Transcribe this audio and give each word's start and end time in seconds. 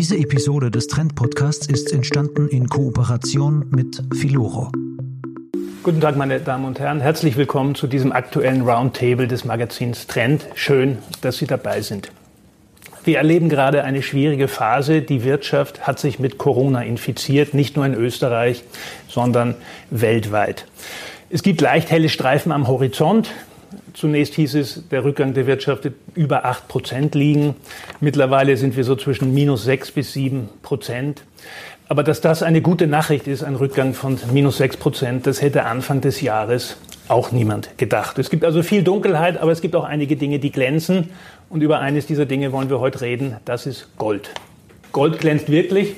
Diese 0.00 0.16
Episode 0.16 0.70
des 0.70 0.86
Trend 0.86 1.14
Podcasts 1.14 1.66
ist 1.66 1.92
entstanden 1.92 2.48
in 2.48 2.70
Kooperation 2.70 3.66
mit 3.68 4.02
Filoro. 4.14 4.72
Guten 5.82 6.00
Tag, 6.00 6.16
meine 6.16 6.40
Damen 6.40 6.64
und 6.64 6.80
Herren. 6.80 7.00
Herzlich 7.00 7.36
willkommen 7.36 7.74
zu 7.74 7.86
diesem 7.86 8.10
aktuellen 8.10 8.62
Roundtable 8.62 9.28
des 9.28 9.44
Magazins 9.44 10.06
Trend. 10.06 10.46
Schön, 10.54 10.96
dass 11.20 11.36
Sie 11.36 11.46
dabei 11.46 11.82
sind. 11.82 12.10
Wir 13.04 13.18
erleben 13.18 13.50
gerade 13.50 13.84
eine 13.84 14.02
schwierige 14.02 14.48
Phase. 14.48 15.02
Die 15.02 15.22
Wirtschaft 15.22 15.86
hat 15.86 15.98
sich 15.98 16.18
mit 16.18 16.38
Corona 16.38 16.80
infiziert, 16.80 17.52
nicht 17.52 17.76
nur 17.76 17.84
in 17.84 17.92
Österreich, 17.92 18.64
sondern 19.06 19.54
weltweit. 19.90 20.64
Es 21.28 21.42
gibt 21.42 21.60
leicht 21.60 21.90
helle 21.90 22.08
Streifen 22.08 22.52
am 22.52 22.68
Horizont. 22.68 23.32
Zunächst 23.94 24.34
hieß 24.34 24.54
es, 24.54 24.88
der 24.88 25.04
Rückgang 25.04 25.34
der 25.34 25.46
Wirtschaft 25.46 25.84
wird 25.84 25.94
über 26.14 26.44
8 26.44 26.68
Prozent 26.68 27.14
liegen. 27.14 27.54
Mittlerweile 28.00 28.56
sind 28.56 28.76
wir 28.76 28.84
so 28.84 28.96
zwischen 28.96 29.34
minus 29.34 29.64
6 29.64 29.92
bis 29.92 30.12
7 30.12 30.48
Prozent. 30.62 31.22
Aber 31.88 32.04
dass 32.04 32.20
das 32.20 32.42
eine 32.42 32.62
gute 32.62 32.86
Nachricht 32.86 33.26
ist, 33.26 33.42
ein 33.42 33.56
Rückgang 33.56 33.94
von 33.94 34.18
minus 34.32 34.58
6 34.58 34.76
Prozent, 34.76 35.26
das 35.26 35.42
hätte 35.42 35.64
Anfang 35.64 36.00
des 36.00 36.20
Jahres 36.20 36.76
auch 37.08 37.32
niemand 37.32 37.76
gedacht. 37.78 38.18
Es 38.18 38.30
gibt 38.30 38.44
also 38.44 38.62
viel 38.62 38.84
Dunkelheit, 38.84 39.38
aber 39.38 39.50
es 39.50 39.60
gibt 39.60 39.74
auch 39.74 39.84
einige 39.84 40.16
Dinge, 40.16 40.38
die 40.38 40.52
glänzen. 40.52 41.10
Und 41.48 41.62
über 41.62 41.80
eines 41.80 42.06
dieser 42.06 42.26
Dinge 42.26 42.52
wollen 42.52 42.70
wir 42.70 42.78
heute 42.78 43.00
reden. 43.00 43.36
Das 43.44 43.66
ist 43.66 43.88
Gold. 43.98 44.30
Gold 44.92 45.18
glänzt 45.18 45.50
wirklich. 45.50 45.94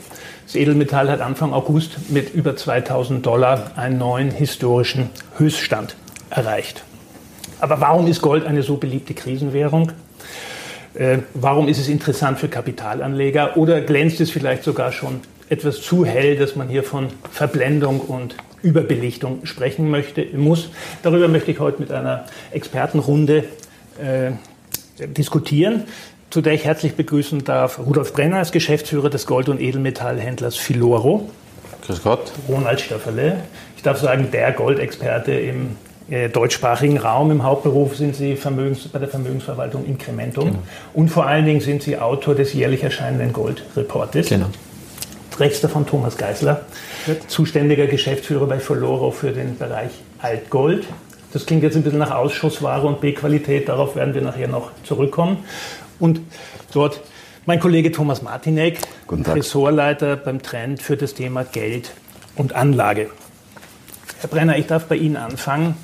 Das 0.46 0.56
Edelmetall 0.56 1.10
hat 1.10 1.20
Anfang 1.20 1.52
August 1.52 2.10
mit 2.10 2.34
über 2.34 2.56
2000 2.56 3.24
Dollar 3.24 3.72
einen 3.76 3.98
neuen 3.98 4.30
historischen 4.30 5.10
Höchststand 5.36 5.96
erreicht. 6.30 6.84
Aber 7.62 7.80
warum 7.80 8.08
ist 8.08 8.20
Gold 8.20 8.44
eine 8.44 8.64
so 8.64 8.76
beliebte 8.76 9.14
Krisenwährung? 9.14 9.92
Äh, 10.94 11.18
warum 11.34 11.68
ist 11.68 11.78
es 11.78 11.86
interessant 11.86 12.40
für 12.40 12.48
Kapitalanleger? 12.48 13.56
Oder 13.56 13.80
glänzt 13.80 14.20
es 14.20 14.32
vielleicht 14.32 14.64
sogar 14.64 14.90
schon 14.90 15.20
etwas 15.48 15.80
zu 15.80 16.04
hell, 16.04 16.36
dass 16.36 16.56
man 16.56 16.68
hier 16.68 16.82
von 16.82 17.06
Verblendung 17.30 18.00
und 18.00 18.34
Überbelichtung 18.62 19.46
sprechen 19.46 19.90
möchte, 19.90 20.26
muss? 20.36 20.70
Darüber 21.04 21.28
möchte 21.28 21.52
ich 21.52 21.60
heute 21.60 21.80
mit 21.80 21.92
einer 21.92 22.24
Expertenrunde 22.50 23.44
äh, 24.00 24.32
diskutieren, 25.06 25.84
zu 26.30 26.40
der 26.40 26.54
ich 26.54 26.64
herzlich 26.64 26.94
begrüßen 26.96 27.44
darf 27.44 27.78
Rudolf 27.78 28.12
Brenner 28.12 28.38
als 28.38 28.50
Geschäftsführer 28.50 29.08
des 29.08 29.24
Gold- 29.24 29.48
und 29.48 29.60
Edelmetallhändlers 29.60 30.56
Filoro. 30.56 31.30
Grüß 31.86 32.02
Gott. 32.02 32.32
Ronald 32.48 32.80
Stafferle. 32.80 33.44
Ich 33.76 33.84
darf 33.84 34.00
sagen, 34.00 34.32
der 34.32 34.50
Goldexperte 34.50 35.30
im 35.30 35.76
deutschsprachigen 36.32 36.98
Raum. 36.98 37.30
Im 37.30 37.42
Hauptberuf 37.44 37.96
sind 37.96 38.16
Sie 38.16 38.36
Vermögens, 38.36 38.88
bei 38.88 38.98
der 38.98 39.08
Vermögensverwaltung 39.08 39.84
Incrementum. 39.84 40.44
Genau. 40.46 40.58
Und 40.94 41.08
vor 41.08 41.26
allen 41.26 41.46
Dingen 41.46 41.60
sind 41.60 41.82
Sie 41.82 41.98
Autor 41.98 42.34
des 42.34 42.52
jährlich 42.52 42.82
erscheinenden 42.82 43.32
Goldreportes. 43.32 44.28
Genau. 44.28 44.46
Rechts 45.38 45.60
davon 45.60 45.86
Thomas 45.86 46.16
Geisler, 46.18 46.62
zuständiger 47.26 47.86
Geschäftsführer 47.86 48.46
bei 48.46 48.60
Foloro 48.60 49.10
für 49.10 49.32
den 49.32 49.56
Bereich 49.56 49.90
Altgold. 50.20 50.84
Das 51.32 51.46
klingt 51.46 51.62
jetzt 51.62 51.76
ein 51.76 51.82
bisschen 51.82 51.98
nach 51.98 52.10
Ausschussware 52.10 52.86
und 52.86 53.00
B-Qualität, 53.00 53.68
darauf 53.68 53.96
werden 53.96 54.14
wir 54.14 54.20
nachher 54.20 54.48
noch 54.48 54.70
zurückkommen. 54.84 55.38
Und 55.98 56.20
dort 56.72 57.00
mein 57.46 57.58
Kollege 57.58 57.90
Thomas 57.90 58.22
Martinek, 58.22 58.78
Ressortleiter 59.10 60.16
beim 60.16 60.42
Trend 60.42 60.82
für 60.82 60.96
das 60.96 61.14
Thema 61.14 61.44
Geld 61.44 61.92
und 62.36 62.54
Anlage. 62.54 63.08
Herr 64.20 64.28
Brenner, 64.28 64.56
ich 64.56 64.66
darf 64.66 64.86
bei 64.86 64.96
Ihnen 64.96 65.16
anfangen. 65.16 65.76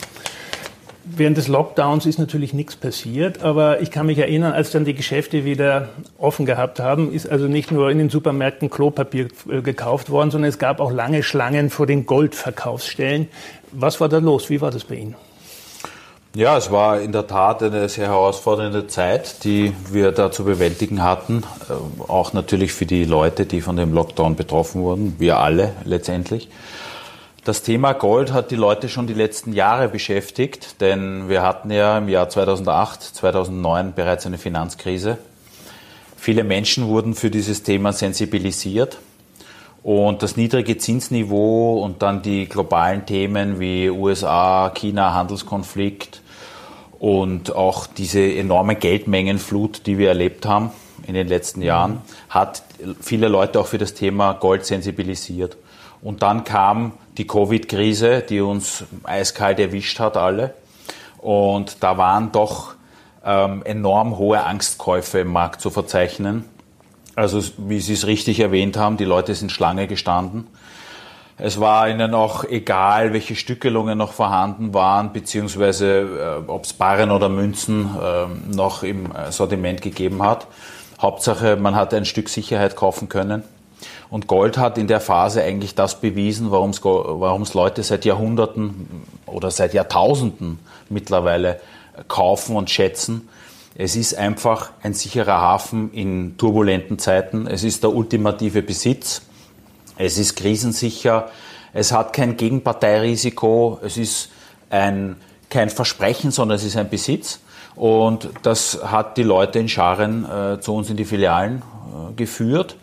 Während 1.16 1.38
des 1.38 1.48
Lockdowns 1.48 2.04
ist 2.04 2.18
natürlich 2.18 2.52
nichts 2.52 2.76
passiert, 2.76 3.42
aber 3.42 3.80
ich 3.80 3.90
kann 3.90 4.06
mich 4.06 4.18
erinnern, 4.18 4.52
als 4.52 4.70
dann 4.70 4.84
die 4.84 4.92
Geschäfte 4.92 5.44
wieder 5.44 5.88
offen 6.18 6.44
gehabt 6.44 6.80
haben, 6.80 7.12
ist 7.12 7.28
also 7.28 7.46
nicht 7.46 7.70
nur 7.70 7.90
in 7.90 7.98
den 7.98 8.10
Supermärkten 8.10 8.68
Klopapier 8.68 9.28
äh, 9.50 9.62
gekauft 9.62 10.10
worden, 10.10 10.30
sondern 10.30 10.50
es 10.50 10.58
gab 10.58 10.80
auch 10.80 10.92
lange 10.92 11.22
Schlangen 11.22 11.70
vor 11.70 11.86
den 11.86 12.04
Goldverkaufsstellen. 12.04 13.28
Was 13.72 14.00
war 14.00 14.08
da 14.08 14.18
los? 14.18 14.50
Wie 14.50 14.60
war 14.60 14.70
das 14.70 14.84
bei 14.84 14.96
Ihnen? 14.96 15.14
Ja, 16.34 16.58
es 16.58 16.70
war 16.70 17.00
in 17.00 17.12
der 17.12 17.26
Tat 17.26 17.62
eine 17.62 17.88
sehr 17.88 18.08
herausfordernde 18.08 18.86
Zeit, 18.86 19.44
die 19.44 19.72
wir 19.90 20.12
da 20.12 20.30
zu 20.30 20.44
bewältigen 20.44 21.02
hatten. 21.02 21.42
Äh, 21.70 22.10
auch 22.10 22.34
natürlich 22.34 22.74
für 22.74 22.86
die 22.86 23.04
Leute, 23.04 23.46
die 23.46 23.62
von 23.62 23.76
dem 23.76 23.94
Lockdown 23.94 24.36
betroffen 24.36 24.82
wurden, 24.82 25.16
wir 25.18 25.38
alle 25.38 25.72
letztendlich. 25.84 26.48
Das 27.48 27.62
Thema 27.62 27.94
Gold 27.94 28.34
hat 28.34 28.50
die 28.50 28.56
Leute 28.56 28.90
schon 28.90 29.06
die 29.06 29.14
letzten 29.14 29.54
Jahre 29.54 29.88
beschäftigt, 29.88 30.82
denn 30.82 31.30
wir 31.30 31.40
hatten 31.40 31.70
ja 31.70 31.96
im 31.96 32.10
Jahr 32.10 32.28
2008, 32.28 33.02
2009 33.02 33.94
bereits 33.94 34.26
eine 34.26 34.36
Finanzkrise. 34.36 35.16
Viele 36.18 36.44
Menschen 36.44 36.88
wurden 36.88 37.14
für 37.14 37.30
dieses 37.30 37.62
Thema 37.62 37.94
sensibilisiert 37.94 38.98
und 39.82 40.22
das 40.22 40.36
niedrige 40.36 40.76
Zinsniveau 40.76 41.82
und 41.82 42.02
dann 42.02 42.20
die 42.20 42.46
globalen 42.46 43.06
Themen 43.06 43.58
wie 43.58 43.88
USA, 43.88 44.70
China, 44.74 45.14
Handelskonflikt 45.14 46.20
und 46.98 47.56
auch 47.56 47.86
diese 47.86 48.20
enorme 48.20 48.76
Geldmengenflut, 48.76 49.86
die 49.86 49.96
wir 49.96 50.08
erlebt 50.08 50.44
haben 50.44 50.70
in 51.06 51.14
den 51.14 51.28
letzten 51.28 51.62
Jahren, 51.62 52.02
hat 52.28 52.62
viele 53.00 53.28
Leute 53.28 53.58
auch 53.58 53.68
für 53.68 53.78
das 53.78 53.94
Thema 53.94 54.34
Gold 54.34 54.66
sensibilisiert. 54.66 55.56
Und 56.02 56.22
dann 56.22 56.44
kam 56.44 56.92
die 57.16 57.26
Covid-Krise, 57.26 58.20
die 58.20 58.40
uns 58.40 58.84
eiskalt 59.04 59.58
erwischt 59.58 59.98
hat, 59.98 60.16
alle. 60.16 60.54
Und 61.18 61.82
da 61.82 61.98
waren 61.98 62.30
doch 62.32 62.74
ähm, 63.24 63.62
enorm 63.64 64.16
hohe 64.16 64.44
Angstkäufe 64.44 65.20
im 65.20 65.28
Markt 65.28 65.60
zu 65.60 65.70
verzeichnen. 65.70 66.44
Also, 67.16 67.42
wie 67.56 67.80
Sie 67.80 67.94
es 67.94 68.06
richtig 68.06 68.38
erwähnt 68.38 68.76
haben, 68.76 68.96
die 68.96 69.04
Leute 69.04 69.34
sind 69.34 69.50
Schlange 69.50 69.88
gestanden. 69.88 70.46
Es 71.36 71.60
war 71.60 71.88
ihnen 71.88 72.14
auch 72.14 72.44
egal, 72.44 73.12
welche 73.12 73.36
Stückelungen 73.36 73.98
noch 73.98 74.12
vorhanden 74.12 74.74
waren, 74.74 75.12
beziehungsweise 75.12 76.42
äh, 76.46 76.50
ob 76.50 76.64
es 76.64 76.72
Barren 76.72 77.10
oder 77.10 77.28
Münzen 77.28 77.90
äh, 78.00 78.54
noch 78.54 78.82
im 78.82 79.12
Sortiment 79.30 79.82
gegeben 79.82 80.22
hat. 80.22 80.46
Hauptsache, 81.00 81.56
man 81.56 81.76
hat 81.76 81.94
ein 81.94 82.04
Stück 82.04 82.28
Sicherheit 82.28 82.74
kaufen 82.74 83.08
können. 83.08 83.44
Und 84.10 84.26
Gold 84.26 84.58
hat 84.58 84.78
in 84.78 84.86
der 84.86 85.00
Phase 85.00 85.42
eigentlich 85.42 85.74
das 85.74 86.00
bewiesen, 86.00 86.50
warum 86.50 86.70
es 87.42 87.54
Leute 87.54 87.82
seit 87.82 88.04
Jahrhunderten 88.04 89.04
oder 89.26 89.50
seit 89.50 89.74
Jahrtausenden 89.74 90.58
mittlerweile 90.88 91.60
kaufen 92.08 92.56
und 92.56 92.70
schätzen. 92.70 93.28
Es 93.74 93.96
ist 93.96 94.16
einfach 94.16 94.70
ein 94.82 94.94
sicherer 94.94 95.40
Hafen 95.40 95.92
in 95.92 96.36
turbulenten 96.36 96.98
Zeiten. 96.98 97.46
Es 97.46 97.62
ist 97.62 97.82
der 97.82 97.94
ultimative 97.94 98.62
Besitz. 98.62 99.22
Es 99.96 100.18
ist 100.18 100.36
krisensicher. 100.36 101.30
Es 101.72 101.92
hat 101.92 102.12
kein 102.12 102.36
Gegenparteirisiko. 102.36 103.78
Es 103.84 103.96
ist 103.96 104.30
ein, 104.70 105.16
kein 105.50 105.70
Versprechen, 105.70 106.30
sondern 106.30 106.56
es 106.56 106.64
ist 106.64 106.76
ein 106.76 106.88
Besitz. 106.88 107.40
Und 107.76 108.30
das 108.42 108.80
hat 108.82 109.16
die 109.16 109.22
Leute 109.22 109.60
in 109.60 109.68
Scharen 109.68 110.24
äh, 110.24 110.60
zu 110.60 110.74
uns 110.74 110.90
in 110.90 110.96
die 110.96 111.04
Filialen 111.04 111.62
äh, 111.62 112.14
geführt. 112.14 112.74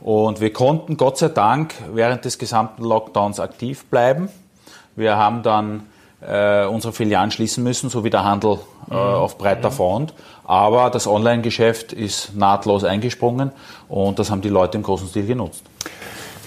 Und 0.00 0.40
wir 0.40 0.52
konnten 0.52 0.96
Gott 0.96 1.18
sei 1.18 1.28
Dank 1.28 1.74
während 1.92 2.24
des 2.24 2.38
gesamten 2.38 2.84
Lockdowns 2.84 3.40
aktiv 3.40 3.84
bleiben. 3.86 4.28
Wir 4.94 5.16
haben 5.16 5.42
dann 5.42 5.82
äh, 6.20 6.64
unsere 6.66 6.92
Filialen 6.92 7.30
schließen 7.30 7.62
müssen, 7.62 7.90
so 7.90 8.04
wie 8.04 8.10
der 8.10 8.24
Handel 8.24 8.58
äh, 8.90 8.94
mhm. 8.94 8.98
auf 8.98 9.38
breiter 9.38 9.70
Front. 9.70 10.14
Aber 10.44 10.90
das 10.90 11.06
Online-Geschäft 11.06 11.92
ist 11.92 12.36
nahtlos 12.36 12.84
eingesprungen 12.84 13.50
und 13.88 14.18
das 14.18 14.30
haben 14.30 14.42
die 14.42 14.48
Leute 14.48 14.78
im 14.78 14.82
großen 14.82 15.08
Stil 15.08 15.26
genutzt. 15.26 15.62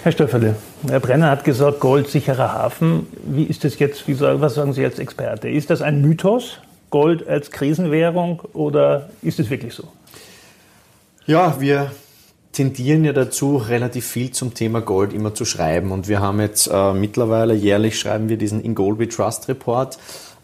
Herr 0.02 0.12
Stöfferle, 0.12 0.56
Herr 0.88 1.00
Brenner 1.00 1.28
hat 1.28 1.44
gesagt, 1.44 1.78
Gold 1.80 2.08
sicherer 2.08 2.54
Hafen. 2.54 3.06
Wie 3.22 3.44
ist 3.44 3.64
das 3.64 3.78
jetzt, 3.78 4.08
wie, 4.08 4.18
was 4.18 4.54
sagen 4.54 4.72
Sie 4.72 4.82
als 4.82 4.98
Experte? 4.98 5.50
Ist 5.50 5.68
das 5.68 5.82
ein 5.82 6.00
Mythos, 6.00 6.58
Gold 6.88 7.28
als 7.28 7.50
Krisenwährung 7.50 8.40
oder 8.54 9.10
ist 9.20 9.38
es 9.38 9.50
wirklich 9.50 9.74
so? 9.74 9.84
Ja, 11.26 11.60
wir 11.60 11.90
tendieren 12.52 13.04
ja 13.04 13.12
dazu, 13.12 13.56
relativ 13.56 14.06
viel 14.06 14.32
zum 14.32 14.54
Thema 14.54 14.80
Gold 14.80 15.12
immer 15.12 15.34
zu 15.34 15.44
schreiben. 15.44 15.92
Und 15.92 16.08
wir 16.08 16.20
haben 16.20 16.40
jetzt 16.40 16.68
äh, 16.72 16.92
mittlerweile 16.92 17.54
jährlich 17.54 17.98
schreiben 17.98 18.28
wir 18.28 18.36
diesen 18.36 18.64
Ingolby 18.64 19.08
Trust 19.08 19.48
Report. 19.48 19.98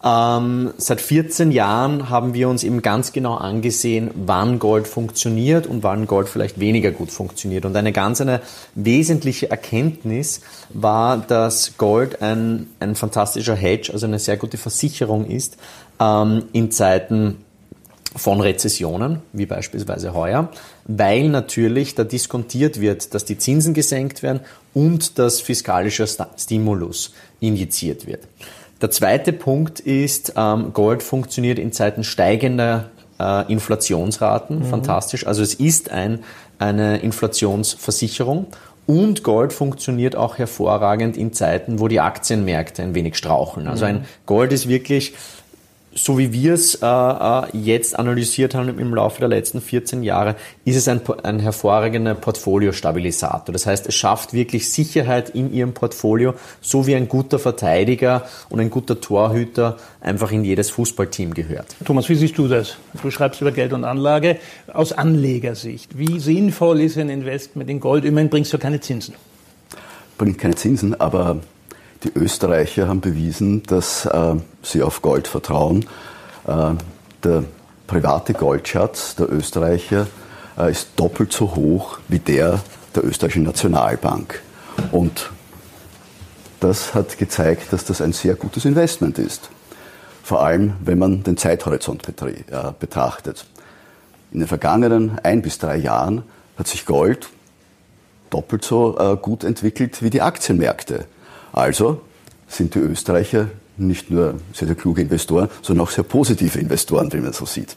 Ähm, 0.04 0.72
seit 0.76 1.00
14 1.00 1.50
Jahren 1.50 2.10
haben 2.10 2.32
wir 2.32 2.48
uns 2.48 2.62
eben 2.62 2.80
ganz 2.80 3.12
genau 3.12 3.34
angesehen, 3.34 4.10
wann 4.14 4.60
Gold 4.60 4.86
funktioniert 4.86 5.66
und 5.66 5.82
wann 5.82 6.06
Gold 6.06 6.28
vielleicht 6.28 6.60
weniger 6.60 6.92
gut 6.92 7.10
funktioniert. 7.10 7.64
Und 7.64 7.74
eine 7.74 7.92
ganz 7.92 8.20
eine 8.20 8.40
wesentliche 8.76 9.50
Erkenntnis 9.50 10.42
war, 10.68 11.16
dass 11.16 11.76
Gold 11.76 12.22
ein, 12.22 12.68
ein 12.78 12.94
fantastischer 12.94 13.56
Hedge, 13.56 13.92
also 13.92 14.06
eine 14.06 14.20
sehr 14.20 14.36
gute 14.36 14.58
Versicherung 14.58 15.26
ist 15.26 15.56
ähm, 15.98 16.44
in 16.52 16.70
Zeiten 16.70 17.38
von 18.14 18.40
Rezessionen, 18.40 19.22
wie 19.32 19.46
beispielsweise 19.46 20.14
heuer, 20.14 20.50
weil 20.86 21.28
natürlich 21.28 21.94
da 21.94 22.04
diskontiert 22.04 22.80
wird, 22.80 23.14
dass 23.14 23.24
die 23.24 23.38
Zinsen 23.38 23.74
gesenkt 23.74 24.22
werden 24.22 24.40
und 24.74 25.18
dass 25.18 25.40
fiskalischer 25.40 26.06
Stimulus 26.36 27.12
injiziert 27.40 28.06
wird. 28.06 28.20
Der 28.80 28.90
zweite 28.90 29.32
Punkt 29.32 29.80
ist, 29.80 30.34
ähm, 30.36 30.72
Gold 30.72 31.02
funktioniert 31.02 31.58
in 31.58 31.72
Zeiten 31.72 32.04
steigender 32.04 32.90
äh, 33.18 33.50
Inflationsraten, 33.50 34.58
mhm. 34.58 34.64
fantastisch. 34.64 35.26
Also 35.26 35.42
es 35.42 35.54
ist 35.54 35.90
ein 35.90 36.20
eine 36.58 36.98
Inflationsversicherung. 36.98 38.46
Und 38.86 39.24
Gold 39.24 39.52
funktioniert 39.52 40.14
auch 40.14 40.38
hervorragend 40.38 41.16
in 41.16 41.32
Zeiten, 41.32 41.80
wo 41.80 41.88
die 41.88 42.00
Aktienmärkte 42.00 42.82
ein 42.82 42.94
wenig 42.94 43.16
straucheln. 43.16 43.66
Also 43.66 43.84
ein 43.84 44.04
Gold 44.26 44.52
ist 44.52 44.68
wirklich 44.68 45.14
so 45.96 46.18
wie 46.18 46.32
wir 46.32 46.52
es 46.52 46.74
äh, 46.76 46.86
äh, 46.86 47.42
jetzt 47.54 47.98
analysiert 47.98 48.54
haben 48.54 48.78
im 48.78 48.94
Laufe 48.94 49.18
der 49.18 49.28
letzten 49.28 49.62
14 49.62 50.02
Jahre, 50.02 50.36
ist 50.64 50.76
es 50.76 50.88
ein, 50.88 51.00
ein 51.22 51.38
hervorragender 51.38 52.14
Portfoliostabilisator. 52.14 53.52
Das 53.52 53.66
heißt, 53.66 53.86
es 53.86 53.94
schafft 53.94 54.34
wirklich 54.34 54.70
Sicherheit 54.70 55.30
in 55.30 55.52
Ihrem 55.52 55.72
Portfolio, 55.72 56.34
so 56.60 56.86
wie 56.86 56.94
ein 56.94 57.08
guter 57.08 57.38
Verteidiger 57.38 58.26
und 58.50 58.60
ein 58.60 58.68
guter 58.68 59.00
Torhüter 59.00 59.78
einfach 60.02 60.30
in 60.32 60.44
jedes 60.44 60.68
Fußballteam 60.70 61.32
gehört. 61.32 61.74
Thomas, 61.84 62.08
wie 62.10 62.14
siehst 62.14 62.36
du 62.36 62.46
das? 62.46 62.76
Du 63.02 63.10
schreibst 63.10 63.40
über 63.40 63.50
Geld 63.50 63.72
und 63.72 63.84
Anlage 63.84 64.36
aus 64.72 64.92
Anlegersicht. 64.92 65.96
Wie 65.96 66.20
sinnvoll 66.20 66.82
ist 66.82 66.98
ein 66.98 67.08
Investment 67.08 67.70
in 67.70 67.80
Gold? 67.80 68.04
Immerhin 68.04 68.28
bringst 68.28 68.52
du 68.52 68.58
keine 68.58 68.80
Zinsen. 68.80 69.14
Bringt 70.18 70.38
keine 70.38 70.56
Zinsen, 70.56 70.98
aber 71.00 71.40
die 72.04 72.12
Österreicher 72.14 72.88
haben 72.88 73.00
bewiesen, 73.00 73.62
dass 73.64 74.06
äh, 74.06 74.36
sie 74.62 74.82
auf 74.82 75.02
Gold 75.02 75.28
vertrauen. 75.28 75.86
Äh, 76.46 76.74
der 77.22 77.44
private 77.86 78.34
Goldschatz 78.34 79.14
der 79.16 79.32
Österreicher 79.32 80.06
äh, 80.58 80.70
ist 80.70 80.90
doppelt 80.96 81.32
so 81.32 81.54
hoch 81.54 81.98
wie 82.08 82.18
der 82.18 82.60
der 82.96 83.04
österreichischen 83.04 83.44
Nationalbank. 83.44 84.42
Und 84.90 85.30
das 86.60 86.94
hat 86.94 87.18
gezeigt, 87.18 87.72
dass 87.72 87.84
das 87.84 88.00
ein 88.00 88.12
sehr 88.12 88.34
gutes 88.34 88.64
Investment 88.64 89.18
ist. 89.18 89.50
Vor 90.22 90.42
allem, 90.42 90.74
wenn 90.80 90.98
man 90.98 91.22
den 91.22 91.36
Zeithorizont 91.36 92.02
äh, 92.08 92.72
betrachtet. 92.78 93.46
In 94.32 94.40
den 94.40 94.48
vergangenen 94.48 95.18
ein 95.22 95.42
bis 95.42 95.58
drei 95.58 95.76
Jahren 95.76 96.22
hat 96.58 96.66
sich 96.66 96.84
Gold 96.86 97.28
doppelt 98.30 98.64
so 98.64 98.98
äh, 98.98 99.16
gut 99.16 99.44
entwickelt 99.44 100.02
wie 100.02 100.10
die 100.10 100.22
Aktienmärkte. 100.22 101.04
Also 101.52 102.00
sind 102.48 102.74
die 102.74 102.78
Österreicher 102.78 103.48
nicht 103.76 104.10
nur 104.10 104.34
sehr, 104.52 104.68
sehr 104.68 104.76
kluge 104.76 105.02
Investoren, 105.02 105.48
sondern 105.62 105.86
auch 105.86 105.90
sehr 105.90 106.04
positive 106.04 106.58
Investoren, 106.58 107.12
wie 107.12 107.18
man 107.18 107.32
so 107.32 107.44
sieht. 107.46 107.76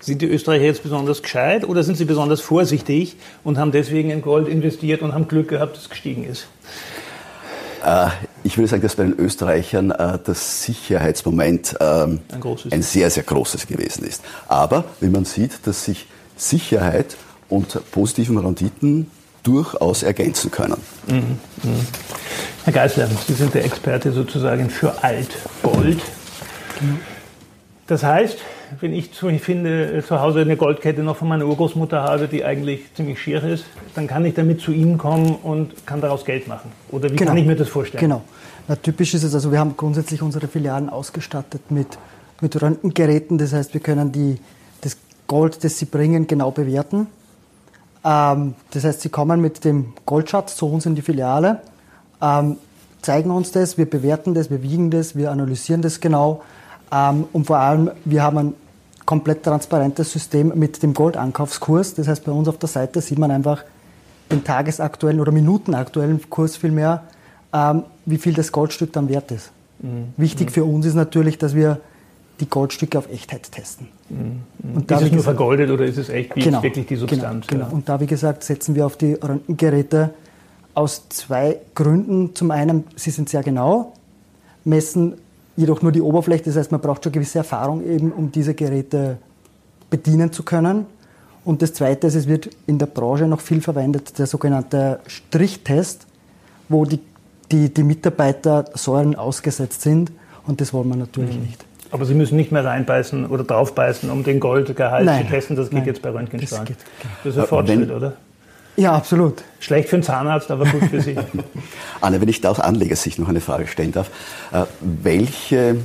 Sind 0.00 0.20
die 0.20 0.26
Österreicher 0.26 0.64
jetzt 0.64 0.82
besonders 0.82 1.22
gescheit 1.22 1.64
oder 1.64 1.84
sind 1.84 1.96
sie 1.96 2.04
besonders 2.04 2.40
vorsichtig 2.40 3.16
und 3.44 3.58
haben 3.58 3.70
deswegen 3.70 4.10
in 4.10 4.20
Gold 4.20 4.48
investiert 4.48 5.00
und 5.02 5.14
haben 5.14 5.28
Glück 5.28 5.48
gehabt, 5.48 5.76
dass 5.76 5.84
es 5.84 5.90
gestiegen 5.90 6.24
ist? 6.24 6.48
Äh, 7.84 8.08
ich 8.42 8.58
würde 8.58 8.68
sagen, 8.68 8.82
dass 8.82 8.96
bei 8.96 9.04
den 9.04 9.16
Österreichern 9.16 9.92
äh, 9.92 10.18
das 10.24 10.64
Sicherheitsmoment 10.64 11.76
ähm, 11.80 12.20
ein, 12.32 12.42
ein, 12.70 12.82
sehr, 12.82 13.10
sehr 13.10 13.22
großes 13.22 13.68
gewesen 13.68 14.04
ist. 14.04 14.24
Aber 14.48 14.84
wenn 14.98 15.12
man 15.12 15.24
sieht, 15.24 15.66
dass 15.66 15.84
sich 15.84 16.06
Sicherheit 16.36 17.16
und 17.48 17.78
positiven 17.92 18.38
Renditen 18.38 19.10
durchaus 19.42 20.02
ergänzen 20.02 20.50
können. 20.50 20.76
Mhm. 21.06 21.38
Mhm. 21.62 21.86
Herr 22.64 22.72
Geisler, 22.72 23.08
Sie 23.26 23.34
sind 23.34 23.54
der 23.54 23.64
Experte 23.64 24.12
sozusagen 24.12 24.70
für 24.70 25.02
Altgold. 25.02 25.98
Das 27.86 28.02
heißt, 28.02 28.38
wenn 28.80 28.92
ich 28.92 29.12
zu, 29.12 29.28
ich 29.28 29.42
finde, 29.42 30.02
zu 30.06 30.20
Hause 30.20 30.40
eine 30.40 30.56
Goldkette 30.56 31.02
noch 31.02 31.16
von 31.16 31.28
meiner 31.28 31.46
Urgroßmutter 31.46 32.02
habe, 32.02 32.28
die 32.28 32.44
eigentlich 32.44 32.94
ziemlich 32.94 33.20
schier 33.20 33.42
ist, 33.42 33.64
dann 33.94 34.06
kann 34.06 34.24
ich 34.24 34.34
damit 34.34 34.60
zu 34.60 34.72
Ihnen 34.72 34.98
kommen 34.98 35.36
und 35.42 35.86
kann 35.86 36.00
daraus 36.00 36.24
Geld 36.24 36.48
machen. 36.48 36.72
Oder 36.90 37.10
wie 37.10 37.16
genau. 37.16 37.30
kann 37.30 37.38
ich 37.38 37.46
mir 37.46 37.56
das 37.56 37.68
vorstellen? 37.68 38.00
Genau. 38.00 38.22
Na, 38.68 38.76
typisch 38.76 39.14
ist 39.14 39.24
es, 39.24 39.34
also 39.34 39.50
wir 39.50 39.58
haben 39.58 39.76
grundsätzlich 39.76 40.22
unsere 40.22 40.46
Filialen 40.48 40.88
ausgestattet 40.88 41.70
mit, 41.70 41.98
mit 42.40 42.60
Röntgengeräten. 42.60 43.38
Das 43.38 43.52
heißt, 43.52 43.74
wir 43.74 43.80
können 43.80 44.12
die, 44.12 44.38
das 44.80 44.96
Gold, 45.26 45.64
das 45.64 45.78
Sie 45.78 45.86
bringen, 45.86 46.26
genau 46.26 46.50
bewerten. 46.50 47.08
Ähm, 48.04 48.54
das 48.70 48.84
heißt, 48.84 49.00
sie 49.00 49.08
kommen 49.08 49.40
mit 49.40 49.64
dem 49.64 49.92
Goldschatz 50.06 50.56
zu 50.56 50.66
uns 50.66 50.86
in 50.86 50.94
die 50.94 51.02
Filiale, 51.02 51.60
ähm, 52.20 52.56
zeigen 53.00 53.30
uns 53.30 53.52
das, 53.52 53.78
wir 53.78 53.88
bewerten 53.88 54.34
das, 54.34 54.50
wir 54.50 54.62
wiegen 54.62 54.90
das, 54.90 55.16
wir 55.16 55.30
analysieren 55.30 55.82
das 55.82 56.00
genau 56.00 56.42
ähm, 56.90 57.26
und 57.32 57.46
vor 57.46 57.58
allem, 57.58 57.90
wir 58.04 58.22
haben 58.22 58.38
ein 58.38 58.54
komplett 59.04 59.42
transparentes 59.42 60.12
System 60.12 60.52
mit 60.54 60.82
dem 60.82 60.94
Goldankaufskurs. 60.94 61.94
Das 61.94 62.06
heißt, 62.06 62.24
bei 62.24 62.32
uns 62.32 62.46
auf 62.48 62.58
der 62.58 62.68
Seite 62.68 63.00
sieht 63.00 63.18
man 63.18 63.32
einfach 63.32 63.64
den 64.30 64.44
tagesaktuellen 64.44 65.20
oder 65.20 65.32
minutenaktuellen 65.32 66.30
Kurs 66.30 66.56
vielmehr, 66.56 67.02
wie 68.06 68.16
viel 68.16 68.32
das 68.32 68.52
Goldstück 68.52 68.92
dann 68.92 69.08
wert 69.08 69.32
ist. 69.32 69.50
Mhm. 69.80 70.14
Wichtig 70.16 70.50
mhm. 70.50 70.52
für 70.52 70.64
uns 70.64 70.86
ist 70.86 70.94
natürlich, 70.94 71.36
dass 71.36 71.56
wir 71.56 71.80
die 72.40 72.48
Goldstücke 72.48 72.98
auf 72.98 73.10
Echtheit 73.10 73.52
testen. 73.52 73.88
Mhm. 74.08 74.74
Und 74.74 74.90
ist 74.90 75.02
es 75.02 75.12
nur 75.12 75.22
vergoldet 75.22 75.70
oder 75.70 75.84
ist 75.84 75.98
es 75.98 76.08
echt? 76.08 76.34
Wie 76.36 76.40
genau, 76.40 76.58
ist 76.58 76.64
wirklich 76.64 76.86
die 76.86 76.94
genau, 76.94 77.06
Substanz? 77.08 77.46
Genau, 77.46 77.64
genau. 77.64 77.76
Und 77.76 77.88
da, 77.88 78.00
wie 78.00 78.06
gesagt, 78.06 78.44
setzen 78.44 78.74
wir 78.74 78.86
auf 78.86 78.96
die 78.96 79.14
Röntgengeräte 79.14 80.10
aus 80.74 81.08
zwei 81.08 81.58
Gründen. 81.74 82.34
Zum 82.34 82.50
einen, 82.50 82.84
sie 82.96 83.10
sind 83.10 83.28
sehr 83.28 83.42
genau, 83.42 83.92
messen 84.64 85.14
jedoch 85.56 85.82
nur 85.82 85.92
die 85.92 86.00
Oberfläche. 86.00 86.44
Das 86.44 86.56
heißt, 86.56 86.72
man 86.72 86.80
braucht 86.80 87.04
schon 87.04 87.12
gewisse 87.12 87.38
Erfahrung 87.38 87.84
eben, 87.84 88.12
um 88.12 88.32
diese 88.32 88.54
Geräte 88.54 89.18
bedienen 89.90 90.32
zu 90.32 90.42
können. 90.42 90.86
Und 91.44 91.60
das 91.60 91.74
Zweite 91.74 92.06
ist, 92.06 92.14
es 92.14 92.26
wird 92.26 92.50
in 92.66 92.78
der 92.78 92.86
Branche 92.86 93.26
noch 93.26 93.40
viel 93.40 93.60
verwendet, 93.60 94.18
der 94.18 94.26
sogenannte 94.26 95.00
Strichtest, 95.06 96.06
wo 96.68 96.84
die, 96.84 97.00
die, 97.50 97.72
die 97.72 97.82
Mitarbeiter 97.82 98.64
Säuren 98.74 99.16
ausgesetzt 99.16 99.82
sind. 99.82 100.12
Und 100.46 100.60
das 100.60 100.72
wollen 100.72 100.88
wir 100.88 100.96
natürlich 100.96 101.36
mhm. 101.36 101.42
nicht. 101.42 101.64
Aber 101.92 102.06
Sie 102.06 102.14
müssen 102.14 102.36
nicht 102.36 102.50
mehr 102.50 102.64
reinbeißen 102.64 103.26
oder 103.26 103.44
draufbeißen, 103.44 104.10
um 104.10 104.24
den 104.24 104.40
Goldgehalt 104.40 105.04
nein, 105.04 105.26
zu 105.26 105.30
testen. 105.30 105.56
Das 105.56 105.68
geht 105.68 105.80
nein, 105.80 105.86
jetzt 105.86 106.02
bei 106.02 106.10
Röntgenstrahlen. 106.10 106.66
Das, 106.66 106.76
genau. 106.76 107.14
das 107.22 107.34
ist 107.34 107.40
ein 107.40 107.46
Fortschritt, 107.46 107.80
wenn, 107.80 107.90
oder? 107.90 108.12
Ja, 108.76 108.94
absolut. 108.94 109.42
Schlecht 109.60 109.90
für 109.90 109.98
den 109.98 110.02
Zahnarzt, 110.02 110.50
aber 110.50 110.64
gut 110.64 110.84
für 110.84 111.02
Sie. 111.02 111.16
Anne, 112.00 112.20
wenn 112.20 112.28
ich 112.28 112.40
da 112.40 112.50
aus 112.50 112.60
Anlegersicht 112.60 113.18
noch 113.18 113.28
eine 113.28 113.42
Frage 113.42 113.66
stellen 113.66 113.92
darf. 113.92 114.08
Äh, 114.52 114.64
welche 114.80 115.76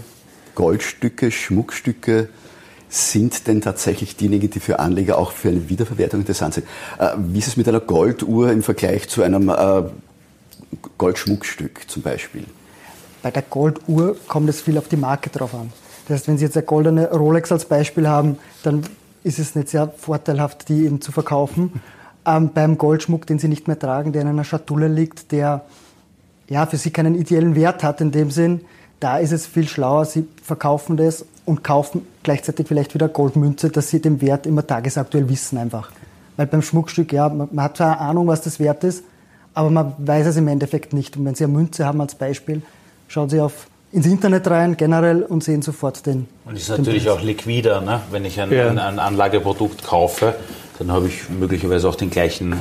Goldstücke, 0.56 1.30
Schmuckstücke 1.30 2.30
sind 2.88 3.48
denn 3.48 3.60
tatsächlich 3.60 4.16
diejenigen, 4.16 4.50
die 4.50 4.62
für 4.62 4.80
Anleger 4.80 5.18
auch 5.18 5.32
für 5.32 5.50
eine 5.50 5.68
Wiederverwertung 5.68 6.22
interessant 6.22 6.54
sind? 6.54 6.68
Äh, 6.98 7.10
wie 7.18 7.40
ist 7.40 7.48
es 7.48 7.58
mit 7.58 7.68
einer 7.68 7.82
Golduhr 7.82 8.52
im 8.52 8.64
Vergleich 8.64 9.10
zu 9.10 9.24
einem 9.24 9.50
äh, 9.50 9.84
Goldschmuckstück 10.98 11.90
zum 11.90 12.02
Beispiel? 12.02 12.46
Bei 13.22 13.32
der 13.32 13.42
Golduhr 13.42 14.16
kommt 14.28 14.48
es 14.48 14.62
viel 14.62 14.78
auf 14.78 14.88
die 14.88 14.96
Marke 14.96 15.30
drauf 15.30 15.54
an. 15.54 15.74
Das 16.08 16.20
heißt, 16.20 16.28
wenn 16.30 16.38
Sie 16.38 16.46
jetzt 16.46 16.56
eine 16.56 16.66
goldene 16.66 17.12
Rolex 17.12 17.52
als 17.52 17.66
Beispiel 17.66 18.08
haben, 18.08 18.38
dann 18.64 18.84
ist 19.24 19.40
es 19.40 19.56
nicht 19.56 19.70
sehr 19.70 19.90
vorteilhaft, 19.90 20.70
die 20.70 20.86
eben 20.86 21.02
zu 21.02 21.12
verkaufen. 21.12 21.82
Ähm, 22.26 22.52
beim 22.54 22.78
Goldschmuck, 22.78 23.28
den 23.28 23.40
Sie 23.40 23.50
nicht 23.50 23.68
mehr 23.68 23.78
tragen, 23.78 24.14
der 24.14 24.22
in 24.22 24.30
einer 24.30 24.46
Schatulle 24.46 24.88
liegt, 24.88 25.32
der 25.34 25.66
ja 26.48 26.66
für 26.66 26.78
Sie 26.78 26.92
keinen 26.92 27.16
ideellen 27.16 27.56
Wert 27.56 27.84
hat 27.84 28.00
in 28.00 28.12
dem 28.12 28.32
Sinn, 28.32 28.62
da 29.02 29.18
ist 29.18 29.34
es 29.34 29.46
viel 29.46 29.68
schlauer, 29.68 30.06
Sie 30.06 30.28
verkaufen 30.42 30.96
das 30.96 31.26
und 31.46 31.64
kaufen 31.64 32.08
gleichzeitig 32.24 32.68
vielleicht 32.68 32.94
wieder 32.94 33.10
Goldmünze, 33.10 33.70
dass 33.70 33.90
Sie 33.90 34.02
den 34.02 34.22
Wert 34.22 34.48
immer 34.48 34.66
tagesaktuell 34.66 35.30
wissen 35.30 35.58
einfach. 35.58 35.92
Weil 36.38 36.48
beim 36.48 36.62
Schmuckstück, 36.62 37.12
ja, 37.12 37.28
man, 37.28 37.50
man 37.52 37.66
hat 37.66 37.78
zwar 37.78 38.00
eine 38.00 38.10
Ahnung, 38.10 38.28
was 38.28 38.42
das 38.42 38.60
wert 38.60 38.84
ist, 38.86 39.04
aber 39.54 39.70
man 39.70 39.94
weiß 39.98 40.28
es 40.28 40.38
im 40.38 40.48
Endeffekt 40.48 40.94
nicht. 40.94 41.18
Und 41.18 41.26
wenn 41.26 41.36
Sie 41.36 41.44
eine 41.44 41.54
Münze 41.54 41.86
haben 41.86 42.00
als 42.00 42.16
Beispiel, 42.16 42.62
schauen 43.08 43.30
Sie 43.30 43.42
auf 43.42 43.68
ins 43.92 44.06
Internet 44.06 44.48
rein 44.50 44.78
generell 44.78 45.24
und 45.24 45.44
sehen 45.44 45.62
sofort 45.62 46.06
den. 46.06 46.28
Und 46.46 46.58
ist 46.58 46.70
natürlich 46.70 47.06
Preis. 47.06 47.18
auch 47.18 47.22
liquider, 47.22 47.82
ne? 47.82 48.02
wenn 48.12 48.26
ich 48.26 48.40
ein, 48.40 48.52
ja. 48.52 48.70
ein, 48.70 48.80
ein, 48.80 49.00
Anlageprodukt 49.00 49.84
kaufe, 49.84 50.36
dann 50.78 50.92
habe 50.92 51.08
ich 51.08 51.30
möglicherweise 51.30 51.88
auch 51.88 51.96
den 51.96 52.10
gleichen 52.10 52.54
äh, 52.54 52.58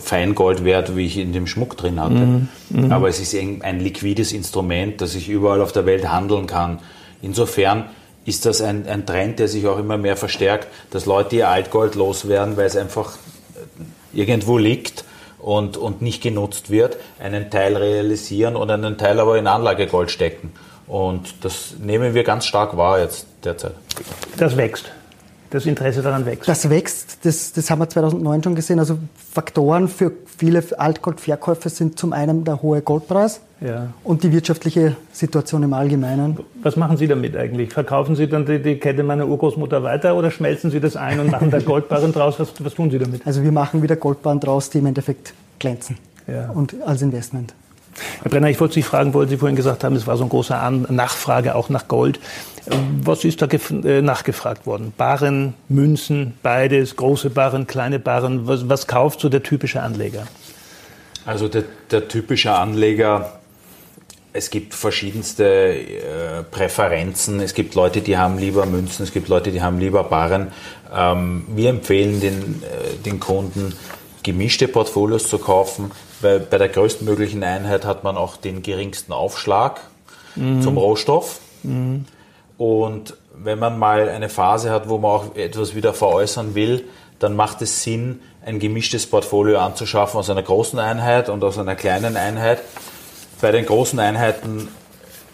Feingoldwert, 0.00 0.96
wie 0.96 1.06
ich 1.06 1.18
in 1.18 1.32
dem 1.32 1.46
Schmuck 1.46 1.76
drin 1.76 2.00
hatte. 2.00 2.14
Mhm. 2.14 2.48
Mhm. 2.70 2.92
Aber 2.92 3.08
es 3.08 3.20
ist 3.20 3.34
ein 3.34 3.80
liquides 3.80 4.32
Instrument, 4.32 5.00
das 5.00 5.14
ich 5.14 5.28
überall 5.28 5.60
auf 5.60 5.72
der 5.72 5.86
Welt 5.86 6.10
handeln 6.10 6.46
kann. 6.46 6.78
Insofern 7.22 7.84
ist 8.24 8.46
das 8.46 8.60
ein, 8.60 8.86
ein 8.86 9.06
Trend, 9.06 9.38
der 9.38 9.48
sich 9.48 9.66
auch 9.66 9.78
immer 9.78 9.98
mehr 9.98 10.16
verstärkt, 10.16 10.68
dass 10.90 11.06
Leute 11.06 11.36
ihr 11.36 11.48
Altgold 11.48 11.94
loswerden, 11.94 12.56
weil 12.56 12.66
es 12.66 12.76
einfach 12.76 13.18
irgendwo 14.12 14.58
liegt 14.58 15.04
und, 15.38 15.76
und 15.76 16.02
nicht 16.02 16.22
genutzt 16.22 16.70
wird, 16.70 16.96
einen 17.18 17.50
Teil 17.50 17.76
realisieren 17.76 18.56
und 18.56 18.70
einen 18.70 18.98
Teil 18.98 19.20
aber 19.20 19.38
in 19.38 19.46
Anlagegold 19.46 20.10
stecken. 20.10 20.52
Und 20.90 21.44
das 21.44 21.76
nehmen 21.80 22.14
wir 22.14 22.24
ganz 22.24 22.46
stark 22.46 22.76
wahr 22.76 22.98
jetzt 22.98 23.24
derzeit. 23.44 23.74
Das 24.36 24.56
wächst. 24.56 24.90
Das 25.50 25.64
Interesse 25.64 26.02
daran 26.02 26.26
wächst. 26.26 26.48
Das 26.48 26.68
wächst. 26.68 27.18
Das, 27.24 27.52
das 27.52 27.70
haben 27.70 27.78
wir 27.78 27.88
2009 27.88 28.42
schon 28.42 28.54
gesehen. 28.56 28.80
Also 28.80 28.98
Faktoren 29.32 29.86
für 29.86 30.10
viele 30.36 30.64
Altgoldverkäufe 30.76 31.68
sind 31.68 31.96
zum 31.96 32.12
einen 32.12 32.42
der 32.42 32.60
hohe 32.62 32.82
Goldpreis 32.82 33.40
ja. 33.60 33.92
und 34.02 34.24
die 34.24 34.32
wirtschaftliche 34.32 34.96
Situation 35.12 35.62
im 35.62 35.74
Allgemeinen. 35.74 36.38
Was 36.62 36.74
machen 36.74 36.96
Sie 36.96 37.06
damit 37.06 37.36
eigentlich? 37.36 37.72
Verkaufen 37.72 38.16
Sie 38.16 38.28
dann 38.28 38.44
die, 38.44 38.60
die 38.60 38.76
Kette 38.76 39.04
meiner 39.04 39.28
Urgroßmutter 39.28 39.84
weiter 39.84 40.16
oder 40.16 40.32
schmelzen 40.32 40.72
Sie 40.72 40.80
das 40.80 40.96
ein 40.96 41.20
und 41.20 41.30
machen 41.30 41.52
da 41.52 41.58
Goldbarren 41.64 42.12
draus? 42.12 42.40
Was, 42.40 42.52
was 42.58 42.74
tun 42.74 42.90
Sie 42.90 42.98
damit? 42.98 43.24
Also 43.24 43.44
wir 43.44 43.52
machen 43.52 43.80
wieder 43.82 43.94
Goldbarren 43.94 44.40
draus, 44.40 44.70
die 44.70 44.78
im 44.78 44.86
Endeffekt 44.86 45.34
glänzen 45.60 45.98
ja. 46.26 46.50
und 46.50 46.74
als 46.84 47.00
Investment. 47.02 47.54
Herr 48.22 48.30
Brenner, 48.30 48.48
ich 48.48 48.60
wollte 48.60 48.74
Sie 48.74 48.82
fragen, 48.82 49.12
weil 49.14 49.28
Sie 49.28 49.36
vorhin 49.36 49.56
gesagt 49.56 49.84
haben, 49.84 49.96
es 49.96 50.06
war 50.06 50.16
so 50.16 50.24
eine 50.24 50.30
große 50.30 50.54
Nachfrage 50.88 51.54
auch 51.54 51.68
nach 51.68 51.88
Gold. 51.88 52.20
Was 53.02 53.24
ist 53.24 53.42
da 53.42 53.46
äh, 53.46 54.02
nachgefragt 54.02 54.66
worden? 54.66 54.92
Barren, 54.96 55.54
Münzen, 55.68 56.34
beides, 56.42 56.96
große 56.96 57.30
Barren, 57.30 57.66
kleine 57.66 57.98
Barren. 57.98 58.46
Was, 58.46 58.68
was 58.68 58.86
kauft 58.86 59.20
so 59.20 59.28
der 59.28 59.42
typische 59.42 59.82
Anleger? 59.82 60.26
Also 61.26 61.48
der, 61.48 61.64
der 61.90 62.08
typische 62.08 62.52
Anleger, 62.52 63.40
es 64.32 64.50
gibt 64.50 64.74
verschiedenste 64.74 65.44
äh, 65.44 66.42
Präferenzen. 66.50 67.40
Es 67.40 67.54
gibt 67.54 67.74
Leute, 67.74 68.00
die 68.00 68.16
haben 68.16 68.38
lieber 68.38 68.66
Münzen, 68.66 69.02
es 69.02 69.12
gibt 69.12 69.28
Leute, 69.28 69.50
die 69.50 69.62
haben 69.62 69.78
lieber 69.78 70.04
Barren. 70.04 70.48
Ähm, 70.94 71.44
wir 71.48 71.70
empfehlen 71.70 72.20
den, 72.20 72.62
äh, 72.62 72.96
den 73.04 73.18
Kunden, 73.20 73.74
gemischte 74.22 74.68
Portfolios 74.68 75.28
zu 75.28 75.38
kaufen, 75.38 75.90
weil 76.20 76.40
bei 76.40 76.58
der 76.58 76.68
größtmöglichen 76.68 77.42
Einheit 77.42 77.84
hat 77.84 78.04
man 78.04 78.16
auch 78.16 78.36
den 78.36 78.62
geringsten 78.62 79.12
Aufschlag 79.12 79.80
mhm. 80.36 80.62
zum 80.62 80.76
Rohstoff. 80.76 81.40
Mhm. 81.62 82.04
Und 82.58 83.16
wenn 83.34 83.58
man 83.58 83.78
mal 83.78 84.08
eine 84.08 84.28
Phase 84.28 84.70
hat, 84.70 84.88
wo 84.88 84.98
man 84.98 85.10
auch 85.10 85.36
etwas 85.36 85.74
wieder 85.74 85.94
veräußern 85.94 86.54
will, 86.54 86.84
dann 87.18 87.36
macht 87.36 87.62
es 87.62 87.82
Sinn, 87.82 88.20
ein 88.44 88.58
gemischtes 88.58 89.06
Portfolio 89.06 89.58
anzuschaffen 89.58 90.18
aus 90.18 90.30
einer 90.30 90.42
großen 90.42 90.78
Einheit 90.78 91.28
und 91.28 91.44
aus 91.44 91.58
einer 91.58 91.74
kleinen 91.74 92.16
Einheit. 92.16 92.60
Bei 93.40 93.52
den 93.52 93.66
großen 93.66 93.98
Einheiten 93.98 94.68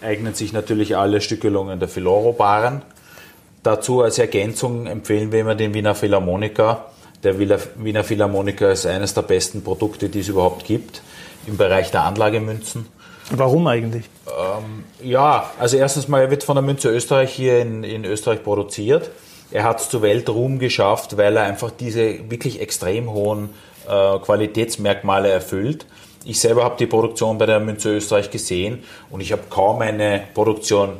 eignen 0.01 0.33
sich 0.33 0.53
natürlich 0.53 0.97
alle 0.97 1.21
Stückelungen 1.21 1.79
der 1.79 1.87
Filoro-Baren. 1.87 2.81
Dazu 3.63 4.01
als 4.01 4.19
Ergänzung 4.19 4.87
empfehlen 4.87 5.31
wir 5.31 5.41
immer 5.41 5.55
den 5.55 5.73
Wiener 5.73 5.95
Philharmoniker. 5.95 6.85
Der 7.27 7.37
Wiener 7.39 8.03
Philharmoniker 8.05 8.71
ist 8.71 8.85
eines 8.85 9.13
der 9.13 9.23
besten 9.23 9.61
Produkte, 9.61 10.07
die 10.07 10.21
es 10.21 10.29
überhaupt 10.29 10.63
gibt 10.63 11.01
im 11.45 11.57
Bereich 11.57 11.91
der 11.91 12.03
Anlagemünzen. 12.03 12.85
Warum 13.31 13.67
eigentlich? 13.67 14.05
Ähm, 14.27 14.85
ja, 15.03 15.51
also 15.59 15.75
erstens 15.75 16.07
mal, 16.07 16.21
er 16.21 16.31
wird 16.31 16.45
von 16.45 16.55
der 16.55 16.61
Münze 16.61 16.87
Österreich 16.89 17.33
hier 17.33 17.59
in, 17.59 17.83
in 17.83 18.05
Österreich 18.05 18.43
produziert. 18.43 19.11
Er 19.51 19.65
hat 19.65 19.81
es 19.81 19.89
zu 19.89 20.01
Weltruhm 20.01 20.57
geschafft, 20.57 21.17
weil 21.17 21.35
er 21.35 21.43
einfach 21.43 21.69
diese 21.69 22.29
wirklich 22.31 22.61
extrem 22.61 23.11
hohen 23.11 23.49
äh, 23.89 24.19
Qualitätsmerkmale 24.19 25.29
erfüllt. 25.29 25.85
Ich 26.23 26.39
selber 26.39 26.63
habe 26.63 26.77
die 26.79 26.87
Produktion 26.87 27.37
bei 27.37 27.45
der 27.45 27.59
Münze 27.59 27.89
Österreich 27.97 28.31
gesehen 28.31 28.85
und 29.09 29.19
ich 29.19 29.33
habe 29.33 29.43
kaum 29.49 29.81
eine 29.81 30.23
Produktion 30.33 30.93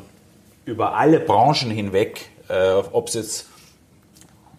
über 0.66 0.98
alle 0.98 1.22
Branchen 1.22 1.72
hinweg, 1.72 2.30
äh, 2.50 2.74
ob 2.92 3.08
es 3.08 3.14
jetzt 3.14 3.46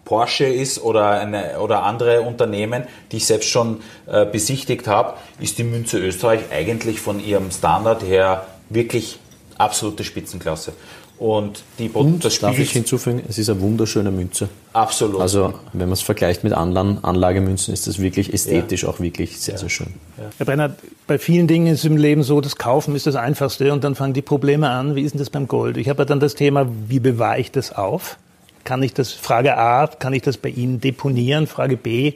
Porsche 0.08 0.46
ist 0.46 0.82
oder, 0.82 1.10
eine, 1.20 1.60
oder 1.60 1.82
andere 1.82 2.22
Unternehmen, 2.22 2.84
die 3.12 3.18
ich 3.18 3.26
selbst 3.26 3.50
schon 3.50 3.82
äh, 4.06 4.24
besichtigt 4.24 4.86
habe, 4.86 5.18
ist 5.38 5.58
die 5.58 5.64
Münze 5.64 5.98
Österreich 5.98 6.40
eigentlich 6.50 6.98
von 6.98 7.22
ihrem 7.22 7.50
Standard 7.50 8.02
her 8.02 8.46
wirklich 8.70 9.18
absolute 9.58 10.04
Spitzenklasse. 10.04 10.72
Und 11.18 11.62
die 11.78 11.90
Und, 11.90 12.24
das 12.24 12.38
darf 12.38 12.58
ich 12.58 12.70
hinzufügen, 12.70 13.22
es 13.28 13.36
ist 13.36 13.50
eine 13.50 13.60
wunderschöne 13.60 14.10
Münze. 14.10 14.48
Absolut. 14.72 15.20
Also 15.20 15.52
wenn 15.74 15.88
man 15.88 15.94
es 15.94 16.00
vergleicht 16.00 16.42
mit 16.42 16.54
anderen 16.54 17.04
Anlagemünzen, 17.04 17.74
ist 17.74 17.86
das 17.86 17.98
wirklich 17.98 18.32
ästhetisch 18.32 18.84
ja. 18.84 18.88
auch 18.88 19.00
wirklich 19.00 19.38
sehr, 19.38 19.58
sehr 19.58 19.68
schön. 19.68 19.88
Ja. 20.16 20.24
Herr 20.38 20.46
Brenner, 20.46 20.74
bei 21.06 21.18
vielen 21.18 21.48
Dingen 21.48 21.66
ist 21.66 21.84
im 21.84 21.98
Leben 21.98 22.22
so, 22.22 22.40
das 22.40 22.56
Kaufen 22.56 22.96
ist 22.96 23.06
das 23.06 23.16
Einfachste 23.16 23.74
und 23.74 23.84
dann 23.84 23.94
fangen 23.94 24.14
die 24.14 24.22
Probleme 24.22 24.70
an. 24.70 24.94
Wie 24.94 25.02
ist 25.02 25.12
denn 25.12 25.18
das 25.18 25.28
beim 25.28 25.48
Gold? 25.48 25.76
Ich 25.76 25.90
habe 25.90 26.02
ja 26.02 26.04
dann 26.06 26.20
das 26.20 26.34
Thema, 26.34 26.66
wie 26.86 27.00
bewahre 27.00 27.40
ich 27.40 27.50
das 27.50 27.72
auf? 27.72 28.16
Kann 28.64 28.82
ich 28.82 28.94
das, 28.94 29.12
Frage 29.12 29.56
A, 29.56 29.86
kann 29.86 30.12
ich 30.12 30.22
das 30.22 30.36
bei 30.36 30.48
Ihnen 30.48 30.80
deponieren? 30.80 31.46
Frage 31.46 31.76
B, 31.76 32.14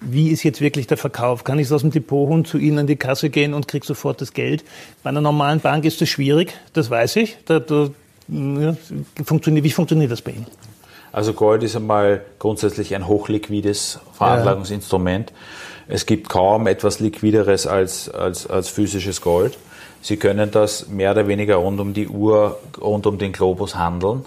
wie 0.00 0.28
ist 0.28 0.42
jetzt 0.42 0.60
wirklich 0.60 0.86
der 0.86 0.96
Verkauf? 0.96 1.44
Kann 1.44 1.58
ich 1.58 1.66
es 1.66 1.72
aus 1.72 1.82
dem 1.82 1.90
Depot 1.90 2.28
holen, 2.28 2.44
zu 2.44 2.58
Ihnen 2.58 2.80
an 2.80 2.86
die 2.86 2.96
Kasse 2.96 3.30
gehen 3.30 3.54
und 3.54 3.68
kriege 3.68 3.86
sofort 3.86 4.20
das 4.20 4.32
Geld? 4.32 4.64
Bei 5.02 5.10
einer 5.10 5.20
normalen 5.20 5.60
Bank 5.60 5.84
ist 5.84 6.00
das 6.00 6.08
schwierig, 6.08 6.54
das 6.72 6.90
weiß 6.90 7.16
ich. 7.16 7.38
Da, 7.46 7.60
da, 7.60 7.88
ja, 8.28 8.76
funktioniert, 9.24 9.64
wie 9.64 9.70
funktioniert 9.70 10.10
das 10.10 10.22
bei 10.22 10.32
Ihnen? 10.32 10.46
Also 11.12 11.34
Gold 11.34 11.62
ist 11.62 11.76
einmal 11.76 12.22
grundsätzlich 12.38 12.94
ein 12.94 13.06
hochliquides 13.06 14.00
Veranlagungsinstrument. 14.14 15.30
Ja. 15.30 15.36
Es 15.88 16.06
gibt 16.06 16.28
kaum 16.28 16.66
etwas 16.66 17.00
liquideres 17.00 17.66
als, 17.66 18.08
als, 18.08 18.46
als 18.46 18.68
physisches 18.68 19.20
Gold. 19.20 19.58
Sie 20.00 20.16
können 20.16 20.50
das 20.50 20.88
mehr 20.88 21.12
oder 21.12 21.28
weniger 21.28 21.56
rund 21.56 21.78
um 21.80 21.92
die 21.92 22.08
Uhr, 22.08 22.58
rund 22.80 23.06
um 23.06 23.18
den 23.18 23.32
Globus 23.32 23.76
handeln. 23.76 24.24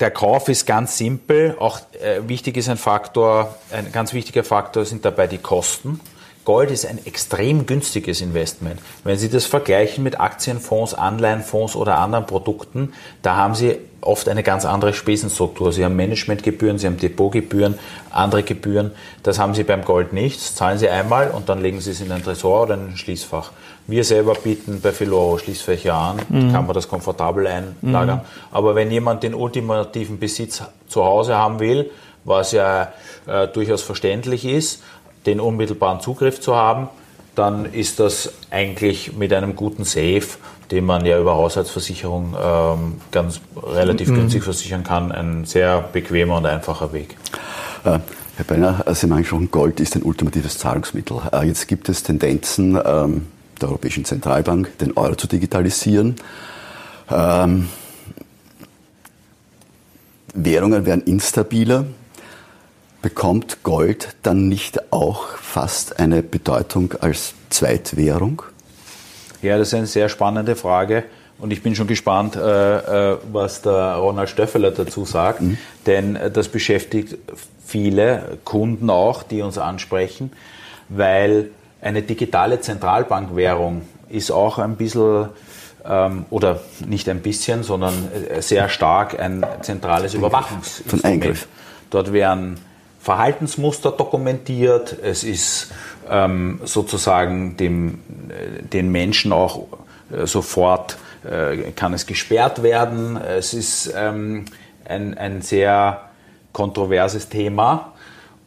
Der 0.00 0.10
Kauf 0.10 0.48
ist 0.48 0.66
ganz 0.66 0.98
simpel. 0.98 1.56
Auch 1.58 1.80
äh, 1.92 2.20
wichtig 2.26 2.56
ist 2.56 2.68
ein 2.68 2.76
Faktor, 2.76 3.54
ein 3.70 3.92
ganz 3.92 4.12
wichtiger 4.12 4.42
Faktor 4.42 4.84
sind 4.84 5.04
dabei 5.04 5.26
die 5.26 5.38
Kosten. 5.38 6.00
Gold 6.44 6.70
ist 6.70 6.86
ein 6.86 6.98
extrem 7.06 7.64
günstiges 7.64 8.20
Investment. 8.20 8.78
Wenn 9.02 9.16
Sie 9.16 9.30
das 9.30 9.46
vergleichen 9.46 10.04
mit 10.04 10.20
Aktienfonds, 10.20 10.92
Anleihenfonds 10.92 11.74
oder 11.74 11.98
anderen 11.98 12.26
Produkten, 12.26 12.92
da 13.22 13.36
haben 13.36 13.54
Sie 13.54 13.78
oft 14.02 14.28
eine 14.28 14.42
ganz 14.42 14.66
andere 14.66 14.92
Spesenstruktur. 14.92 15.72
Sie 15.72 15.84
haben 15.84 15.96
Managementgebühren, 15.96 16.78
Sie 16.78 16.86
haben 16.86 16.98
Depotgebühren, 16.98 17.78
andere 18.10 18.42
Gebühren. 18.42 18.90
Das 19.22 19.38
haben 19.38 19.54
Sie 19.54 19.64
beim 19.64 19.84
Gold 19.84 20.12
nicht. 20.12 20.38
Das 20.38 20.54
zahlen 20.54 20.78
Sie 20.78 20.88
einmal 20.88 21.30
und 21.30 21.48
dann 21.48 21.62
legen 21.62 21.80
Sie 21.80 21.92
es 21.92 22.02
in 22.02 22.12
ein 22.12 22.22
Tresor 22.22 22.64
oder 22.64 22.74
in 22.74 22.88
ein 22.88 22.96
Schließfach. 22.98 23.52
Wir 23.86 24.04
selber 24.04 24.34
bieten 24.34 24.80
bei 24.82 24.92
Filoro 24.92 25.38
Schließfächer 25.38 25.94
an, 25.94 26.16
mhm. 26.28 26.52
kann 26.52 26.66
man 26.66 26.74
das 26.74 26.88
komfortabel 26.88 27.46
einlagern. 27.46 28.18
Mhm. 28.18 28.24
Aber 28.52 28.74
wenn 28.74 28.90
jemand 28.90 29.22
den 29.22 29.34
ultimativen 29.34 30.18
Besitz 30.18 30.62
zu 30.88 31.04
Hause 31.04 31.36
haben 31.36 31.60
will, 31.60 31.90
was 32.24 32.52
ja 32.52 32.92
äh, 33.26 33.48
durchaus 33.48 33.82
verständlich 33.82 34.44
ist, 34.44 34.82
den 35.26 35.40
unmittelbaren 35.40 36.00
Zugriff 36.00 36.40
zu 36.40 36.54
haben, 36.54 36.88
dann 37.34 37.64
ist 37.64 38.00
das 38.00 38.32
eigentlich 38.50 39.16
mit 39.16 39.32
einem 39.32 39.56
guten 39.56 39.84
Safe, 39.84 40.22
den 40.70 40.84
man 40.84 41.04
ja 41.04 41.18
über 41.18 41.34
Haushaltsversicherung 41.34 42.34
ähm, 42.40 43.00
ganz 43.10 43.40
relativ 43.62 44.08
mhm. 44.08 44.16
günstig 44.16 44.44
versichern 44.44 44.84
kann, 44.84 45.12
ein 45.12 45.44
sehr 45.44 45.80
bequemer 45.80 46.36
und 46.36 46.46
einfacher 46.46 46.92
Weg. 46.92 47.16
Äh, 47.84 47.98
Herr 48.36 48.44
Beiner, 48.46 48.84
Sie 48.94 49.06
meinen 49.06 49.24
schon, 49.24 49.50
Gold 49.50 49.78
ist 49.80 49.94
ein 49.94 50.02
ultimatives 50.02 50.58
Zahlungsmittel. 50.58 51.18
Äh, 51.32 51.46
jetzt 51.46 51.68
gibt 51.68 51.88
es 51.88 52.02
Tendenzen 52.02 52.78
ähm, 52.84 53.26
der 53.60 53.68
Europäischen 53.68 54.04
Zentralbank, 54.04 54.78
den 54.78 54.96
Euro 54.96 55.14
zu 55.14 55.26
digitalisieren. 55.26 56.16
Ähm, 57.10 57.68
Währungen 60.34 60.84
werden 60.86 61.04
instabiler 61.04 61.84
bekommt 63.04 63.62
Gold 63.64 64.16
dann 64.22 64.48
nicht 64.48 64.90
auch 64.90 65.26
fast 65.36 66.00
eine 66.00 66.22
Bedeutung 66.22 66.94
als 67.00 67.34
Zweitwährung? 67.50 68.40
Ja, 69.42 69.58
das 69.58 69.68
ist 69.68 69.74
eine 69.74 69.86
sehr 69.86 70.08
spannende 70.08 70.56
Frage. 70.56 71.04
Und 71.38 71.52
ich 71.52 71.62
bin 71.62 71.74
schon 71.74 71.86
gespannt, 71.86 72.34
äh, 72.34 73.10
äh, 73.12 73.18
was 73.30 73.60
der 73.60 73.96
Ronald 73.96 74.30
Stöffeler 74.30 74.70
dazu 74.70 75.04
sagt, 75.04 75.42
mhm. 75.42 75.58
denn 75.84 76.16
äh, 76.16 76.30
das 76.30 76.48
beschäftigt 76.48 77.18
viele 77.66 78.38
Kunden 78.42 78.88
auch, 78.88 79.22
die 79.22 79.42
uns 79.42 79.58
ansprechen, 79.58 80.32
weil 80.88 81.50
eine 81.82 82.00
digitale 82.00 82.62
Zentralbankwährung 82.62 83.82
ist 84.08 84.30
auch 84.30 84.56
ein 84.56 84.76
bisschen 84.76 85.28
ähm, 85.84 86.24
oder 86.30 86.60
nicht 86.86 87.06
ein 87.10 87.20
bisschen, 87.20 87.64
sondern 87.64 87.92
sehr 88.40 88.70
stark 88.70 89.20
ein 89.20 89.44
zentrales 89.60 90.14
Überwachungsinstrument. 90.14 91.02
Von 91.02 91.04
Eingriff. 91.04 91.48
Dort 91.90 92.14
werden 92.14 92.58
Verhaltensmuster 93.04 93.92
dokumentiert, 93.92 94.96
es 95.02 95.24
ist 95.24 95.70
ähm, 96.08 96.60
sozusagen 96.64 97.54
dem, 97.58 98.00
äh, 98.30 98.62
den 98.62 98.90
Menschen 98.90 99.30
auch 99.30 99.66
äh, 100.10 100.26
sofort, 100.26 100.96
äh, 101.22 101.72
kann 101.72 101.92
es 101.92 102.06
gesperrt 102.06 102.62
werden. 102.62 103.18
Es 103.18 103.52
ist 103.52 103.92
ähm, 103.94 104.46
ein, 104.86 105.18
ein 105.18 105.42
sehr 105.42 106.00
kontroverses 106.54 107.28
Thema. 107.28 107.92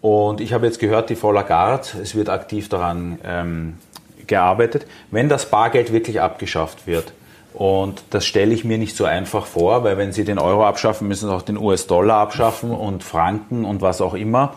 Und 0.02 0.42
ich 0.42 0.54
habe 0.54 0.66
jetzt 0.66 0.80
gehört, 0.80 1.12
die 1.12 1.16
Frau 1.16 1.32
Lagarde, 1.32 1.90
es 2.02 2.16
wird 2.16 2.28
aktiv 2.28 2.68
daran 2.68 3.20
ähm, 3.24 3.78
gearbeitet, 4.26 4.88
wenn 5.12 5.30
das 5.30 5.52
Bargeld 5.52 5.94
wirklich 5.94 6.20
abgeschafft 6.20 6.88
wird, 6.88 7.14
und 7.58 8.04
das 8.12 8.28
stelle 8.28 8.54
ich 8.54 8.66
mir 8.66 8.78
nicht 8.78 8.96
so 8.96 9.06
einfach 9.06 9.48
vor, 9.48 9.84
weil 9.84 9.98
wenn 9.98 10.12
Sie 10.12 10.24
den 10.24 10.38
Euro 10.38 10.68
abschaffen, 10.68 11.08
müssen 11.08 11.28
Sie 11.28 11.34
auch 11.34 11.42
den 11.42 11.58
US-Dollar 11.58 12.18
abschaffen 12.18 12.70
und 12.70 13.04
Franken 13.04 13.66
und 13.66 13.82
was 13.82 14.00
auch 14.00 14.14
immer. 14.14 14.54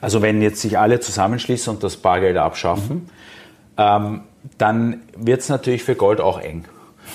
Also 0.00 0.22
wenn 0.22 0.40
jetzt 0.40 0.60
sich 0.60 0.78
alle 0.78 1.00
zusammenschließen 1.00 1.74
und 1.74 1.82
das 1.82 1.96
Bargeld 1.96 2.36
abschaffen, 2.36 2.96
mhm. 2.98 3.08
ähm, 3.78 4.20
dann 4.58 5.00
wird 5.16 5.40
es 5.40 5.48
natürlich 5.48 5.82
für 5.82 5.96
Gold 5.96 6.20
auch 6.20 6.38
eng. 6.38 6.66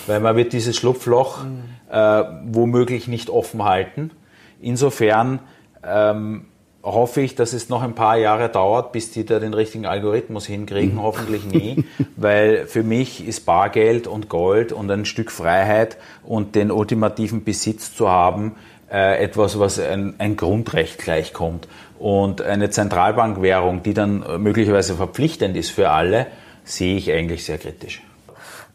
Weil 0.06 0.20
man 0.20 0.36
wird 0.36 0.52
dieses 0.52 0.76
Schlupfloch 0.76 1.46
mhm. 1.46 1.64
äh, 1.90 2.24
womöglich 2.48 3.08
nicht 3.08 3.30
offen 3.30 3.64
halten. 3.64 4.12
Insofern 4.60 5.40
ähm, 5.82 6.48
hoffe 6.84 7.22
ich, 7.22 7.36
dass 7.36 7.54
es 7.54 7.70
noch 7.70 7.82
ein 7.82 7.96
paar 7.96 8.18
Jahre 8.18 8.50
dauert, 8.50 8.92
bis 8.92 9.12
die 9.12 9.26
da 9.26 9.40
den 9.40 9.54
richtigen 9.54 9.86
Algorithmus 9.86 10.46
hinkriegen. 10.46 10.96
Mhm. 10.96 11.02
Hoffentlich 11.02 11.46
nie, 11.46 11.86
weil 12.18 12.68
für 12.68 12.84
mich 12.84 13.26
ist 13.26 13.46
Bargeld 13.46 14.06
und 14.06 14.28
Gold 14.30 14.74
und 14.74 14.92
ein 14.92 15.06
Stück 15.06 15.32
Freiheit 15.32 15.98
und 16.24 16.56
den 16.56 16.72
ultimativen 16.72 17.44
Besitz 17.46 17.96
zu 17.96 18.10
haben, 18.10 18.56
äh, 18.92 19.24
etwas, 19.24 19.58
was 19.58 19.80
ein, 19.80 20.16
ein 20.18 20.36
Grundrecht 20.36 21.00
gleichkommt. 21.00 21.68
Und 22.00 22.42
eine 22.42 22.70
Zentralbankwährung, 22.70 23.82
die 23.82 23.94
dann 23.94 24.26
möglicherweise 24.40 24.96
verpflichtend 24.96 25.56
ist 25.56 25.70
für 25.70 25.90
alle, 25.90 26.28
sehe 26.66 26.98
ich 26.98 27.12
eigentlich 27.12 27.46
sehr 27.46 27.58
kritisch. 27.58 28.02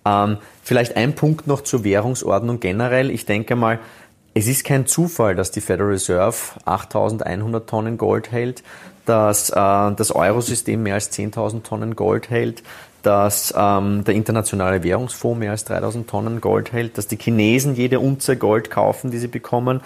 Ähm, 0.07 0.39
vielleicht 0.63 0.97
ein 0.97 1.15
Punkt 1.15 1.47
noch 1.47 1.61
zur 1.61 1.85
Währungsordnung 1.85 2.59
generell. 2.61 3.11
Ich 3.11 3.27
denke 3.27 3.55
mal, 3.55 3.81
es 4.39 4.47
ist 4.47 4.65
kein 4.65 4.87
Zufall, 4.87 5.35
dass 5.35 5.51
die 5.51 5.61
Federal 5.61 5.91
Reserve 5.91 6.37
8100 6.65 7.69
Tonnen 7.69 7.99
Gold 7.99 8.31
hält, 8.31 8.63
dass 9.05 9.51
äh, 9.51 9.55
das 9.55 10.13
Eurosystem 10.13 10.81
mehr 10.81 10.95
als 10.95 11.11
10.000 11.11 11.65
Tonnen 11.65 11.97
Gold 11.97 12.31
hält, 12.31 12.63
dass 13.03 13.53
ähm, 13.57 14.05
der 14.05 14.15
Internationale 14.15 14.85
Währungsfonds 14.85 15.41
mehr 15.41 15.51
als 15.51 15.65
3000 15.65 16.09
Tonnen 16.09 16.41
Gold 16.41 16.73
hält, 16.73 16.99
dass 16.99 17.09
die 17.09 17.17
Chinesen 17.17 17.75
jede 17.75 17.99
Unze 17.99 18.37
Gold 18.37 18.71
kaufen, 18.71 19.11
die 19.11 19.19
sie 19.19 19.27
bekommen, 19.27 19.81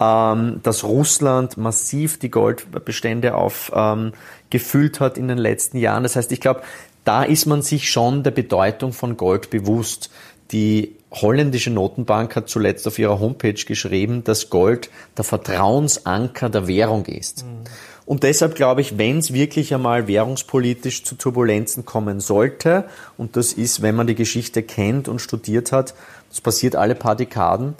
ähm, 0.00 0.60
dass 0.62 0.84
Russland 0.84 1.58
massiv 1.58 2.18
die 2.18 2.30
Goldbestände 2.30 3.34
aufgefüllt 3.34 4.96
ähm, 4.96 5.00
hat 5.00 5.18
in 5.18 5.28
den 5.28 5.38
letzten 5.38 5.76
Jahren. 5.76 6.02
Das 6.02 6.16
heißt, 6.16 6.32
ich 6.32 6.40
glaube, 6.40 6.62
da 7.04 7.24
ist 7.24 7.44
man 7.44 7.60
sich 7.60 7.90
schon 7.90 8.22
der 8.22 8.30
Bedeutung 8.30 8.94
von 8.94 9.18
Gold 9.18 9.50
bewusst. 9.50 10.10
Die 10.50 10.97
holländische 11.10 11.70
Notenbank 11.70 12.36
hat 12.36 12.48
zuletzt 12.48 12.86
auf 12.86 12.98
ihrer 12.98 13.18
Homepage 13.20 13.54
geschrieben, 13.54 14.24
dass 14.24 14.50
Gold 14.50 14.90
der 15.16 15.24
Vertrauensanker 15.24 16.50
der 16.50 16.68
Währung 16.68 17.06
ist. 17.06 17.44
Mhm. 17.44 17.64
Und 18.04 18.22
deshalb 18.22 18.54
glaube 18.54 18.80
ich, 18.80 18.96
wenn 18.96 19.18
es 19.18 19.34
wirklich 19.34 19.74
einmal 19.74 20.08
währungspolitisch 20.08 21.04
zu 21.04 21.14
Turbulenzen 21.14 21.84
kommen 21.84 22.20
sollte, 22.20 22.84
und 23.18 23.36
das 23.36 23.52
ist, 23.52 23.82
wenn 23.82 23.94
man 23.94 24.06
die 24.06 24.14
Geschichte 24.14 24.62
kennt 24.62 25.08
und 25.08 25.18
studiert 25.18 25.72
hat, 25.72 25.94
das 26.30 26.40
passiert 26.40 26.74
alle 26.74 26.94
paar 26.94 27.16
Dekaden, 27.16 27.74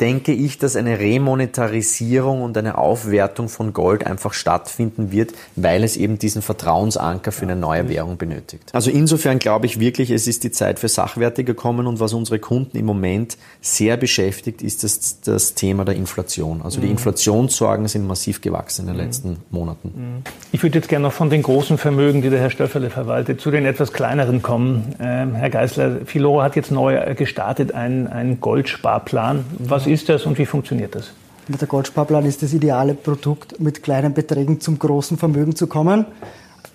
denke 0.00 0.32
ich, 0.32 0.58
dass 0.58 0.76
eine 0.76 0.98
Remonetarisierung 0.98 2.42
und 2.42 2.56
eine 2.56 2.78
Aufwertung 2.78 3.48
von 3.48 3.72
Gold 3.72 4.06
einfach 4.06 4.32
stattfinden 4.32 5.12
wird, 5.12 5.32
weil 5.56 5.84
es 5.84 5.96
eben 5.96 6.18
diesen 6.18 6.42
Vertrauensanker 6.42 7.32
für 7.32 7.42
eine 7.42 7.56
neue 7.56 7.88
Währung 7.88 8.16
benötigt. 8.16 8.70
Also 8.72 8.90
insofern 8.90 9.38
glaube 9.38 9.66
ich 9.66 9.78
wirklich, 9.78 10.10
es 10.10 10.26
ist 10.26 10.42
die 10.44 10.50
Zeit 10.50 10.78
für 10.78 10.88
Sachwerte 10.88 11.44
gekommen 11.44 11.86
und 11.86 12.00
was 12.00 12.14
unsere 12.14 12.38
Kunden 12.38 12.76
im 12.78 12.86
Moment 12.86 13.36
sehr 13.60 13.96
beschäftigt, 13.96 14.62
ist 14.62 14.84
das, 14.84 15.20
das 15.20 15.54
Thema 15.54 15.84
der 15.84 15.96
Inflation. 15.96 16.62
Also 16.62 16.80
die 16.80 16.86
mhm. 16.86 16.92
Inflationssorgen 16.92 17.86
sind 17.88 18.06
massiv 18.06 18.40
gewachsen 18.40 18.82
in 18.82 18.86
den 18.88 18.96
mhm. 18.96 19.02
letzten 19.02 19.36
Monaten. 19.50 19.88
Mhm. 19.94 20.22
Ich 20.52 20.62
würde 20.62 20.78
jetzt 20.78 20.88
gerne 20.88 21.04
noch 21.04 21.12
von 21.12 21.28
den 21.28 21.42
großen 21.42 21.76
Vermögen, 21.76 22.22
die 22.22 22.30
der 22.30 22.40
Herr 22.40 22.50
Stöfferle 22.50 22.88
verwaltet, 22.88 23.40
zu 23.40 23.50
den 23.50 23.66
etwas 23.66 23.92
kleineren 23.92 24.40
kommen. 24.40 24.94
Ähm, 24.98 25.34
Herr 25.34 25.50
Geisler, 25.50 25.98
Filoro 26.06 26.42
hat 26.42 26.56
jetzt 26.56 26.70
neu 26.70 27.14
gestartet 27.14 27.72
einen, 27.74 28.06
einen 28.06 28.40
Goldsparplan. 28.40 29.44
Was 29.58 29.86
ist 29.90 30.08
das 30.08 30.24
und 30.24 30.38
wie 30.38 30.46
funktioniert 30.46 30.94
das? 30.94 31.10
Der 31.48 31.66
Goldsparplan 31.66 32.24
ist 32.26 32.42
das 32.42 32.52
ideale 32.52 32.94
Produkt, 32.94 33.58
mit 33.60 33.82
kleinen 33.82 34.14
Beträgen 34.14 34.60
zum 34.60 34.78
großen 34.78 35.18
Vermögen 35.18 35.56
zu 35.56 35.66
kommen. 35.66 36.06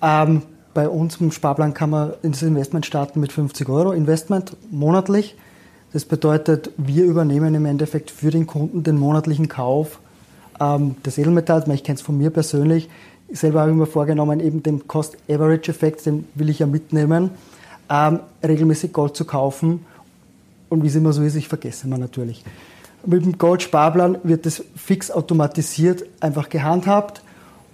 Ähm, 0.01 0.41
bei 0.73 0.89
uns 0.89 1.21
im 1.21 1.31
Sparplan 1.31 1.73
kann 1.73 1.89
man 1.91 2.13
in 2.21 2.33
das 2.33 2.41
Investment 2.41 2.85
starten 2.85 3.21
mit 3.21 3.31
50 3.31 3.69
Euro 3.69 3.93
Investment 3.93 4.57
monatlich. 4.69 5.35
Das 5.93 6.03
bedeutet, 6.03 6.71
wir 6.75 7.05
übernehmen 7.05 7.55
im 7.55 7.65
Endeffekt 7.65 8.11
für 8.11 8.31
den 8.31 8.47
Kunden 8.47 8.83
den 8.83 8.97
monatlichen 8.97 9.47
Kauf 9.47 9.99
ähm, 10.59 10.97
des 11.05 11.17
Edelmetalls. 11.17 11.67
Ich 11.69 11.85
kenne 11.85 11.95
es 11.95 12.01
von 12.01 12.17
mir 12.17 12.31
persönlich. 12.31 12.89
Ich 13.29 13.39
selber 13.39 13.61
habe 13.61 13.71
ich 13.71 13.77
mir 13.77 13.85
vorgenommen, 13.85 14.41
eben 14.41 14.61
den 14.61 14.87
Cost-Average-Effekt, 14.87 16.05
den 16.05 16.27
will 16.35 16.49
ich 16.49 16.59
ja 16.59 16.65
mitnehmen, 16.65 17.29
ähm, 17.89 18.19
regelmäßig 18.43 18.91
Gold 18.91 19.15
zu 19.15 19.23
kaufen. 19.23 19.85
Und 20.67 20.83
wie 20.83 20.87
es 20.87 20.95
immer 20.95 21.13
so 21.13 21.23
ist, 21.23 21.35
ich 21.35 21.47
vergesse 21.47 21.87
man 21.87 22.01
natürlich. 22.01 22.43
Mit 23.05 23.23
dem 23.23 23.37
Gold-Sparplan 23.37 24.17
wird 24.23 24.45
das 24.45 24.63
fix 24.75 25.11
automatisiert 25.11 26.03
einfach 26.19 26.49
gehandhabt 26.49 27.21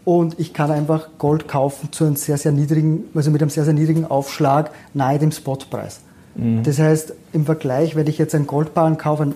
und 0.03 0.39
ich 0.39 0.53
kann 0.53 0.71
einfach 0.71 1.09
Gold 1.19 1.47
kaufen 1.47 1.91
zu 1.91 2.05
einem 2.05 2.15
sehr, 2.15 2.37
sehr 2.37 2.51
niedrigen, 2.51 3.05
also 3.13 3.31
mit 3.31 3.41
einem 3.41 3.49
sehr, 3.49 3.63
sehr 3.63 3.73
niedrigen 3.73 4.05
Aufschlag 4.05 4.71
nahe 4.93 5.19
dem 5.19 5.31
Spotpreis. 5.31 6.01
Mhm. 6.35 6.63
Das 6.63 6.79
heißt, 6.79 7.13
im 7.33 7.45
Vergleich, 7.45 7.95
wenn 7.95 8.07
ich 8.07 8.17
jetzt 8.17 8.35
einen 8.35 8.47
Goldbahn 8.47 8.97
kaufe, 8.97 9.33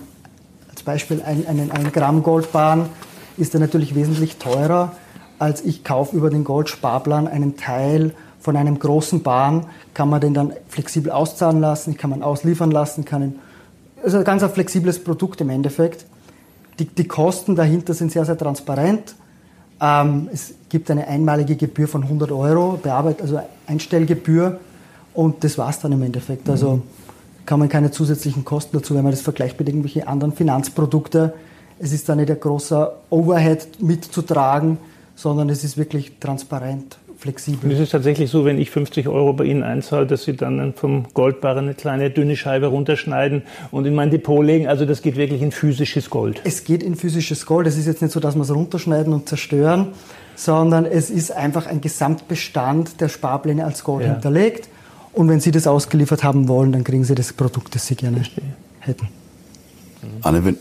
als 0.70 0.84
Beispiel 0.84 1.22
einen, 1.22 1.48
einen, 1.48 1.72
einen 1.72 1.92
Gramm 1.92 2.24
Goldbahn, 2.24 2.90
ist 3.38 3.54
der 3.54 3.62
natürlich 3.62 3.96
wesentlich 3.96 4.38
teurer, 4.38 4.94
als 5.40 5.62
ich 5.62 5.84
kaufe 5.84 6.16
über 6.16 6.30
den 6.30 6.44
Goldsparplan 6.44 7.28
einen 7.28 7.58
Teil 7.58 8.14
von 8.40 8.56
einem 8.56 8.80
großen 8.80 9.24
Bahn, 9.24 9.68
kann 9.94 10.10
man 10.10 10.22
den 10.22 10.34
dann 10.34 10.54
flexibel 10.68 11.12
auszahlen 11.12 11.60
lassen, 11.60 11.98
kann 11.98 12.10
man 12.10 12.22
ausliefern 12.22 12.72
lassen, 12.72 13.06
kann 13.06 13.22
ihn 13.24 13.40
also 14.06 14.20
ein 14.20 14.24
ganz 14.24 14.44
ein 14.44 14.50
flexibles 14.50 15.04
Produkt 15.04 15.42
im 15.42 15.50
Endeffekt. 15.50 16.06
Die, 16.80 16.86
die 16.86 17.08
Kosten 17.08 17.56
dahinter 17.56 17.94
sind 17.94 18.12
sehr, 18.12 18.24
sehr 18.24 18.38
transparent. 18.38 19.16
Ähm, 19.82 20.30
es 20.32 20.54
gibt 20.70 20.90
eine 20.92 21.08
einmalige 21.08 21.56
Gebühr 21.56 21.88
von 21.88 22.04
100 22.04 22.32
Euro, 22.32 22.80
Bearbeit 22.82 23.22
also 23.22 23.40
Einstellgebühr 23.68 24.60
und 25.14 25.44
das 25.44 25.58
war 25.58 25.70
es 25.70 25.80
dann 25.80 25.92
im 25.92 26.04
Endeffekt. 26.04 26.50
Also 26.50 26.82
kann 27.46 27.60
man 27.60 27.70
keine 27.70 27.92
zusätzlichen 27.92 28.46
Kosten 28.46 28.78
dazu, 28.78 28.96
wenn 28.96 29.04
man 29.04 29.12
das 29.12 29.22
vergleicht 29.22 29.58
mit 29.60 29.68
irgendwelchen 29.68 30.08
anderen 30.08 30.34
Finanzprodukten. 30.34 31.32
Es 31.80 31.92
ist 31.92 32.08
da 32.08 32.16
nicht 32.16 32.30
ein 32.30 32.40
großer 32.40 32.94
Overhead 33.10 33.82
mitzutragen, 33.82 34.78
sondern 35.16 35.50
es 35.50 35.64
ist 35.64 35.78
wirklich 35.78 36.20
transparent 36.20 36.98
flexibel. 37.26 37.70
Und 37.70 37.76
es 37.76 37.82
ist 37.82 37.90
tatsächlich 37.90 38.30
so, 38.30 38.46
wenn 38.46 38.60
ich 38.60 38.70
50 38.70 39.08
Euro 39.08 39.34
bei 39.34 39.46
Ihnen 39.46 39.64
einzahle, 39.64 40.06
dass 40.06 40.24
Sie 40.24 40.36
dann 40.36 40.74
vom 40.74 41.08
Goldbarren 41.14 41.66
eine 41.66 41.74
kleine 41.74 42.12
dünne 42.12 42.36
Scheibe 42.36 42.68
runterschneiden 42.68 43.42
und 43.72 43.86
in 43.86 43.96
mein 43.96 44.12
Depot 44.12 44.46
legen. 44.46 44.68
Also 44.68 44.86
das 44.86 45.02
geht 45.02 45.16
wirklich 45.18 45.42
in 45.42 45.52
physisches 45.52 46.10
Gold. 46.10 46.42
Es 46.44 46.64
geht 46.64 46.84
in 46.84 46.96
physisches 46.96 47.46
Gold. 47.46 47.66
Es 47.66 47.78
ist 47.78 47.88
jetzt 47.88 48.02
nicht 48.02 48.12
so, 48.12 48.20
dass 48.20 48.36
wir 48.36 48.44
es 48.44 48.54
runterschneiden 48.54 49.12
und 49.12 49.28
zerstören, 49.28 49.88
sondern 50.36 50.86
es 50.86 51.10
ist 51.10 51.32
einfach 51.32 51.66
ein 51.66 51.82
Gesamtbestand 51.82 53.02
der 53.02 53.10
Sparpläne 53.10 53.66
als 53.66 53.84
Gold 53.84 54.06
ja. 54.06 54.14
hinterlegt. 54.14 54.70
Und 55.12 55.28
wenn 55.28 55.40
Sie 55.40 55.52
das 55.52 55.66
ausgeliefert 55.66 56.24
haben 56.24 56.48
wollen, 56.48 56.72
dann 56.74 56.84
kriegen 56.84 57.06
Sie 57.06 57.16
das 57.16 57.34
Produkt, 57.34 57.74
das 57.74 57.88
Sie 57.88 57.96
gerne 57.96 58.18
Verstehe. 58.18 58.44
hätten. 58.82 59.08
Anne, 60.22 60.46
wenn, 60.46 60.58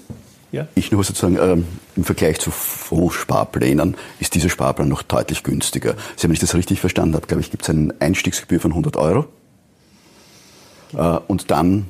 ja. 0.55 0.69
Ich 0.75 0.93
nur 0.93 1.05
sozusagen, 1.05 1.37
ähm, 1.39 1.67
im 1.97 2.05
Vergleich 2.05 2.39
zu 2.39 2.51
Fondssparplänen 2.51 3.97
ist 4.21 4.35
dieser 4.35 4.49
Sparplan 4.49 4.89
noch 4.89 5.03
deutlich 5.03 5.43
günstiger. 5.43 5.95
Sie 6.17 6.23
haben, 6.23 6.31
wenn 6.31 6.33
ich 6.33 6.39
das 6.39 6.55
richtig 6.55 6.81
verstanden 6.81 7.15
habe, 7.15 7.27
glaube 7.27 7.41
ich, 7.41 7.51
gibt 7.51 7.65
es 7.65 7.71
eine 7.71 7.95
Einstiegsgebühr 7.99 8.61
von 8.61 8.71
100 8.71 8.97
Euro 8.97 9.27
äh, 10.97 11.19
und 11.27 11.51
dann 11.51 11.87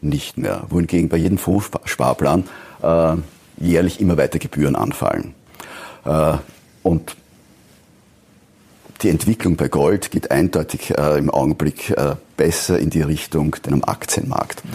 nicht 0.00 0.36
mehr. 0.36 0.64
Wohingegen 0.68 1.08
bei 1.08 1.16
jedem 1.16 1.38
Fondssparplan 1.38 2.44
äh, 2.82 3.16
jährlich 3.58 4.00
immer 4.00 4.16
weiter 4.16 4.38
Gebühren 4.38 4.76
anfallen. 4.76 5.34
Äh, 6.04 6.34
und 6.82 7.16
die 9.02 9.08
Entwicklung 9.08 9.56
bei 9.56 9.68
Gold 9.68 10.10
geht 10.10 10.30
eindeutig 10.30 10.96
äh, 10.96 11.18
im 11.18 11.30
Augenblick 11.30 11.90
äh, 11.90 12.16
besser 12.36 12.78
in 12.78 12.90
die 12.90 13.02
Richtung 13.02 13.56
dem 13.66 13.82
Aktienmarkt. 13.84 14.64
Mhm. 14.64 14.70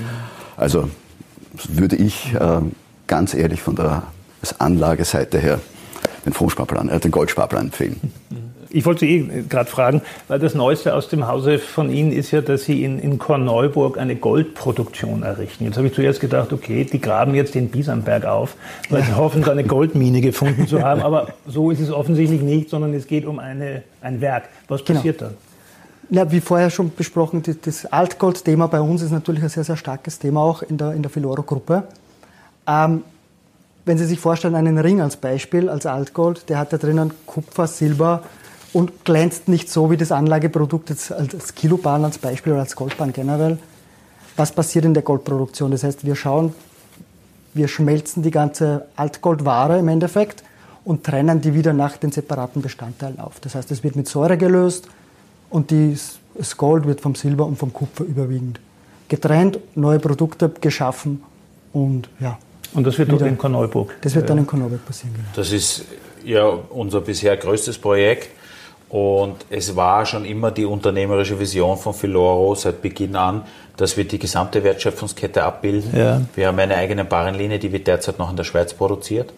Also 0.58 0.90
würde 1.70 1.96
ich 1.96 2.34
äh, 2.34 2.62
ganz 3.08 3.34
ehrlich 3.34 3.62
von 3.62 3.76
der 3.76 4.04
Anlageseite 4.60 5.40
her 5.40 5.60
den 6.26 6.34
Fondssparplan, 6.34 6.90
äh, 6.90 7.00
den 7.00 7.12
Goldsparplan 7.12 7.68
empfehlen. 7.68 8.00
Ich 8.70 8.86
wollte 8.86 9.02
Sie 9.02 9.16
eh 9.16 9.44
gerade 9.48 9.70
fragen, 9.70 10.02
weil 10.28 10.40
das 10.40 10.54
Neueste 10.54 10.94
aus 10.94 11.08
dem 11.08 11.26
Hause 11.28 11.58
von 11.58 11.90
Ihnen 11.90 12.12
ist 12.12 12.32
ja, 12.32 12.42
dass 12.42 12.66
Sie 12.66 12.84
in, 12.84 13.00
in 13.00 13.18
Korneuburg 13.18 13.98
eine 13.98 14.18
Goldproduktion 14.18 15.24
errichten. 15.24 15.64
Jetzt 15.64 15.78
habe 15.78 15.88
ich 15.88 15.94
zuerst 15.94 16.20
gedacht, 16.20 16.52
okay, 16.52 16.84
die 16.84 17.00
graben 17.00 17.34
jetzt 17.34 17.56
den 17.56 17.70
Bisamberg 17.70 18.26
auf, 18.26 18.56
weil 18.90 19.04
sie 19.04 19.16
hoffen, 19.16 19.42
da 19.42 19.52
eine 19.52 19.64
Goldmine 19.66 20.20
gefunden 20.20 20.68
zu 20.68 20.82
haben. 20.82 21.02
Aber 21.02 21.30
so 21.48 21.72
ist 21.72 21.80
es 21.80 21.92
offensichtlich 21.92 22.42
nicht, 22.42 22.70
sondern 22.70 22.94
es 22.94 23.08
geht 23.08 23.26
um 23.26 23.40
eine, 23.40 23.84
ein 24.02 24.20
Werk. 24.20 24.50
Was 24.68 24.84
genau. 24.84 25.00
passiert 25.00 25.20
genau. 25.20 25.32
dann? 25.32 26.18
Ja, 26.18 26.32
wie 26.32 26.40
vorher 26.40 26.70
schon 26.70 26.94
besprochen, 26.94 27.44
das 27.62 27.86
Altgold-Thema 27.86 28.68
bei 28.68 28.80
uns 28.80 29.02
ist 29.02 29.12
natürlich 29.12 29.44
ein 29.44 29.50
sehr, 29.50 29.64
sehr 29.64 29.78
starkes 29.78 30.20
Thema 30.20 30.42
auch 30.42 30.62
in 30.62 30.78
der, 30.78 30.94
in 30.94 31.02
der 31.02 31.12
Filoro-Gruppe. 31.12 31.84
Ähm, 32.68 33.04
wenn 33.86 33.98
Sie 33.98 34.06
sich 34.06 34.20
vorstellen, 34.20 34.56
einen 34.56 34.78
Ring 34.78 35.00
als 35.00 35.16
Beispiel, 35.16 35.70
als 35.70 35.86
Altgold, 35.86 36.50
der 36.50 36.60
hat 36.60 36.74
da 36.74 36.78
drinnen 36.78 37.14
Kupfer, 37.26 37.68
Silber 37.68 38.24
und 38.74 39.06
glänzt 39.06 39.48
nicht 39.48 39.70
so 39.70 39.90
wie 39.90 39.98
das 39.98 40.12
Anlageprodukt 40.12 40.90
jetzt 40.90 41.12
als 41.12 41.56
Kilobahn 41.56 42.04
als 42.04 42.18
Beispiel 42.18 42.52
oder 42.52 42.62
als 42.62 42.76
Goldbahn 42.76 43.14
generell. 43.14 43.58
Was 44.36 44.52
passiert 44.52 44.84
in 44.84 44.94
der 44.94 45.04
Goldproduktion? 45.04 45.72
Das 45.72 45.84
heißt, 45.84 46.06
wir 46.06 46.16
schauen, 46.16 46.54
wir 47.54 47.68
schmelzen 47.70 48.24
die 48.24 48.32
ganze 48.32 48.86
Altgoldware 48.98 49.80
im 49.80 49.88
Endeffekt 49.88 50.44
und 50.84 51.04
trennen 51.04 51.42
die 51.42 51.54
wieder 51.54 51.74
nach 51.74 51.98
den 51.98 52.12
separaten 52.12 52.62
Bestandteilen 52.62 53.20
auf. 53.20 53.40
Das 53.40 53.56
heißt, 53.56 53.72
es 53.72 53.84
wird 53.84 53.96
mit 53.96 54.08
Säure 54.08 54.38
gelöst 54.38 54.90
und 55.50 55.72
das 55.72 56.58
Gold 56.58 56.86
wird 56.86 57.02
vom 57.02 57.16
Silber 57.16 57.46
und 57.46 57.58
vom 57.58 57.74
Kupfer 57.74 58.04
überwiegend 58.04 58.60
getrennt, 59.08 59.60
neue 59.76 60.00
Produkte 60.00 60.50
geschaffen 60.50 61.24
und 61.74 62.10
ja, 62.20 62.38
und 62.74 62.86
das 62.86 62.98
wird 62.98 63.12
wieder, 63.12 63.28
in 63.28 63.38
Korneuburg? 63.38 63.96
Das 64.02 64.16
wird 64.16 64.30
dann 64.30 64.40
in 64.40 64.48
Korneuburg 64.48 64.86
passieren, 64.86 65.14
genau. 65.14 65.28
Das 65.36 65.52
ist 65.52 65.86
ja 66.24 66.46
unser 66.46 67.02
bisher 67.02 67.36
größtes 67.38 67.78
Projekt. 67.78 68.30
Und 68.90 69.36
es 69.50 69.76
war 69.76 70.06
schon 70.06 70.24
immer 70.24 70.52
die 70.52 70.64
unternehmerische 70.64 71.38
Vision 71.38 71.78
von 71.78 71.94
Filoro 71.94 72.56
seit 72.56 72.82
Beginn 72.82 73.18
an, 73.18 73.44
dass 73.76 73.98
wir 73.98 74.06
die 74.06 74.18
gesamte 74.18 74.64
Wertschöpfungskette 74.64 75.44
abbilden. 75.44 75.92
Ja. 75.96 76.22
Wir 76.36 76.48
haben 76.48 76.60
eine 76.60 76.76
eigene 76.76 77.04
Barrenlinie, 77.04 77.60
die 77.60 77.72
wird 77.74 77.88
derzeit 77.88 78.18
noch 78.18 78.30
in 78.30 78.38
der 78.38 78.46
Schweiz 78.46 78.74
produziert. 78.74 79.34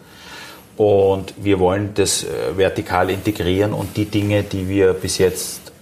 Und 0.76 1.34
wir 1.36 1.58
wollen 1.58 1.90
das 1.94 2.22
äh, 2.22 2.56
vertikal 2.56 3.10
integrieren 3.10 3.72
und 3.72 3.96
die 3.96 4.06
Dinge, 4.06 4.44
die 4.44 4.68
wir 4.68 4.94
bis 4.94 5.18
jetzt 5.18 5.72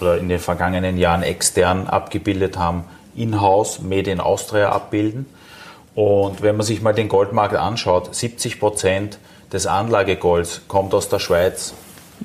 oder 0.00 0.18
in 0.18 0.28
den 0.28 0.38
vergangenen 0.38 0.98
Jahren 0.98 1.22
extern 1.22 1.86
abgebildet 1.86 2.58
haben, 2.58 2.84
in-house, 3.16 3.80
Made 3.80 4.10
in 4.10 4.20
Austria 4.20 4.70
abbilden. 4.70 5.26
Und 5.96 6.42
wenn 6.42 6.58
man 6.58 6.66
sich 6.66 6.82
mal 6.82 6.92
den 6.92 7.08
Goldmarkt 7.08 7.56
anschaut, 7.56 8.14
70 8.14 8.60
Prozent 8.60 9.18
des 9.50 9.66
Anlagegolds 9.66 10.60
kommt 10.68 10.92
aus 10.92 11.08
der 11.08 11.18
Schweiz. 11.18 11.72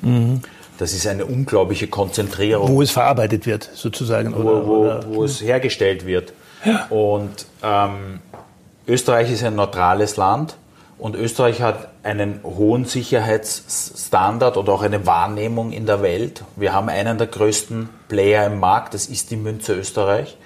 Mhm. 0.02 0.42
Das 0.76 0.92
ist 0.92 1.06
eine 1.06 1.24
unglaubliche 1.24 1.86
Konzentrierung. 1.86 2.68
Wo 2.68 2.82
es 2.82 2.90
verarbeitet 2.90 3.46
wird, 3.46 3.70
sozusagen. 3.72 4.34
Oder, 4.34 4.44
wo, 4.44 4.66
wo, 4.66 4.74
oder, 4.82 5.04
wo 5.08 5.24
es 5.24 5.40
hergestellt 5.40 6.04
wird. 6.04 6.34
Ja. 6.66 6.86
Und 6.90 7.46
ähm, 7.62 8.20
Österreich 8.86 9.32
ist 9.32 9.42
ein 9.42 9.54
neutrales 9.54 10.18
Land 10.18 10.56
und 10.98 11.16
Österreich 11.16 11.62
hat 11.62 11.88
einen 12.02 12.40
hohen 12.44 12.84
Sicherheitsstandard 12.84 14.58
und 14.58 14.68
auch 14.68 14.82
eine 14.82 15.06
Wahrnehmung 15.06 15.72
in 15.72 15.86
der 15.86 16.02
Welt. 16.02 16.44
Wir 16.56 16.74
haben 16.74 16.90
einen 16.90 17.16
der 17.16 17.26
größten 17.26 17.88
Player 18.08 18.46
im 18.46 18.60
Markt, 18.60 18.92
das 18.92 19.06
ist 19.06 19.30
die 19.30 19.36
Münze 19.36 19.72
Österreich. 19.74 20.36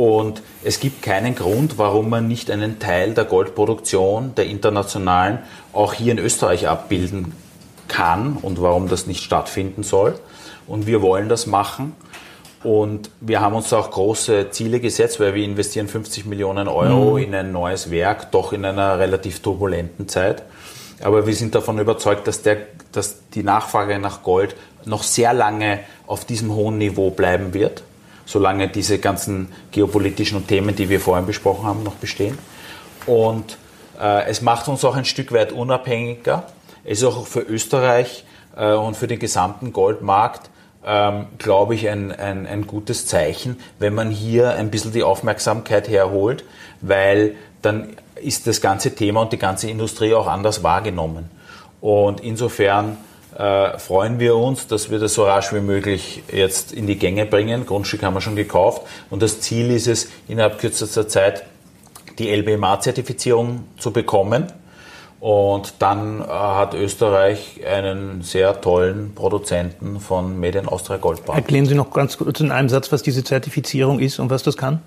Und 0.00 0.40
es 0.64 0.80
gibt 0.80 1.02
keinen 1.02 1.34
Grund, 1.34 1.76
warum 1.76 2.08
man 2.08 2.26
nicht 2.26 2.50
einen 2.50 2.78
Teil 2.78 3.12
der 3.12 3.26
Goldproduktion, 3.26 4.34
der 4.34 4.46
internationalen, 4.46 5.40
auch 5.74 5.92
hier 5.92 6.12
in 6.12 6.18
Österreich 6.18 6.68
abbilden 6.68 7.34
kann 7.86 8.38
und 8.40 8.62
warum 8.62 8.88
das 8.88 9.06
nicht 9.06 9.22
stattfinden 9.22 9.82
soll. 9.82 10.18
Und 10.66 10.86
wir 10.86 11.02
wollen 11.02 11.28
das 11.28 11.46
machen. 11.46 11.94
Und 12.64 13.10
wir 13.20 13.42
haben 13.42 13.54
uns 13.54 13.74
auch 13.74 13.90
große 13.90 14.50
Ziele 14.52 14.80
gesetzt, 14.80 15.20
weil 15.20 15.34
wir 15.34 15.44
investieren 15.44 15.86
50 15.86 16.24
Millionen 16.24 16.66
Euro 16.66 17.18
mhm. 17.18 17.24
in 17.24 17.34
ein 17.34 17.52
neues 17.52 17.90
Werk, 17.90 18.32
doch 18.32 18.54
in 18.54 18.64
einer 18.64 18.98
relativ 18.98 19.40
turbulenten 19.40 20.08
Zeit. 20.08 20.44
Aber 21.02 21.26
wir 21.26 21.34
sind 21.34 21.54
davon 21.54 21.78
überzeugt, 21.78 22.26
dass, 22.26 22.40
der, 22.40 22.56
dass 22.92 23.28
die 23.34 23.42
Nachfrage 23.42 23.98
nach 23.98 24.22
Gold 24.22 24.56
noch 24.86 25.02
sehr 25.02 25.34
lange 25.34 25.80
auf 26.06 26.24
diesem 26.24 26.54
hohen 26.54 26.78
Niveau 26.78 27.10
bleiben 27.10 27.52
wird, 27.52 27.82
solange 28.30 28.68
diese 28.68 29.00
ganzen 29.00 29.48
geopolitischen 29.72 30.46
Themen, 30.46 30.76
die 30.76 30.88
wir 30.88 31.00
vorhin 31.00 31.26
besprochen 31.26 31.66
haben, 31.66 31.82
noch 31.82 31.96
bestehen. 31.96 32.38
Und 33.06 33.58
äh, 34.00 34.26
es 34.26 34.40
macht 34.40 34.68
uns 34.68 34.84
auch 34.84 34.94
ein 34.94 35.04
Stück 35.04 35.32
weit 35.32 35.50
unabhängiger. 35.50 36.44
Es 36.84 36.98
ist 36.98 37.04
auch 37.04 37.26
für 37.26 37.40
Österreich 37.40 38.24
äh, 38.56 38.72
und 38.72 38.96
für 38.96 39.08
den 39.08 39.18
gesamten 39.18 39.72
Goldmarkt 39.72 40.48
ähm, 40.86 41.26
glaube 41.38 41.74
ich, 41.74 41.88
ein, 41.88 42.10
ein, 42.12 42.46
ein 42.46 42.66
gutes 42.66 43.06
Zeichen, 43.06 43.58
wenn 43.78 43.94
man 43.94 44.10
hier 44.10 44.54
ein 44.54 44.70
bisschen 44.70 44.92
die 44.92 45.02
Aufmerksamkeit 45.02 45.88
herholt, 45.88 46.44
weil 46.80 47.34
dann 47.62 47.96
ist 48.14 48.46
das 48.46 48.60
ganze 48.60 48.94
Thema 48.94 49.22
und 49.22 49.32
die 49.32 49.38
ganze 49.38 49.68
Industrie 49.68 50.14
auch 50.14 50.26
anders 50.26 50.62
wahrgenommen. 50.62 51.30
Und 51.80 52.20
insofern 52.20 52.96
äh, 53.36 53.78
freuen 53.78 54.18
wir 54.18 54.36
uns, 54.36 54.66
dass 54.66 54.90
wir 54.90 54.98
das 54.98 55.14
so 55.14 55.24
rasch 55.24 55.52
wie 55.52 55.60
möglich 55.60 56.22
jetzt 56.32 56.72
in 56.72 56.86
die 56.86 56.96
Gänge 56.96 57.26
bringen. 57.26 57.66
Grundstück 57.66 58.02
haben 58.02 58.14
wir 58.14 58.20
schon 58.20 58.36
gekauft 58.36 58.82
und 59.10 59.22
das 59.22 59.40
Ziel 59.40 59.70
ist 59.70 59.86
es, 59.86 60.08
innerhalb 60.28 60.58
kürzester 60.58 61.08
Zeit 61.08 61.44
die 62.18 62.30
LBMA-Zertifizierung 62.30 63.64
zu 63.78 63.92
bekommen. 63.92 64.52
Und 65.20 65.74
dann 65.80 66.22
äh, 66.22 66.24
hat 66.24 66.72
Österreich 66.72 67.60
einen 67.66 68.22
sehr 68.22 68.60
tollen 68.62 69.14
Produzenten 69.14 70.00
von 70.00 70.40
Made 70.40 70.58
in 70.58 70.66
Austria 70.66 70.96
Goldbar. 70.96 71.36
Erklären 71.36 71.66
Sie 71.66 71.74
noch 71.74 71.90
ganz 71.92 72.16
kurz 72.16 72.40
in 72.40 72.50
einem 72.50 72.70
Satz, 72.70 72.90
was 72.90 73.02
diese 73.02 73.22
Zertifizierung 73.22 74.00
ist 74.00 74.18
und 74.18 74.30
was 74.30 74.42
das 74.42 74.56
kann? 74.56 74.80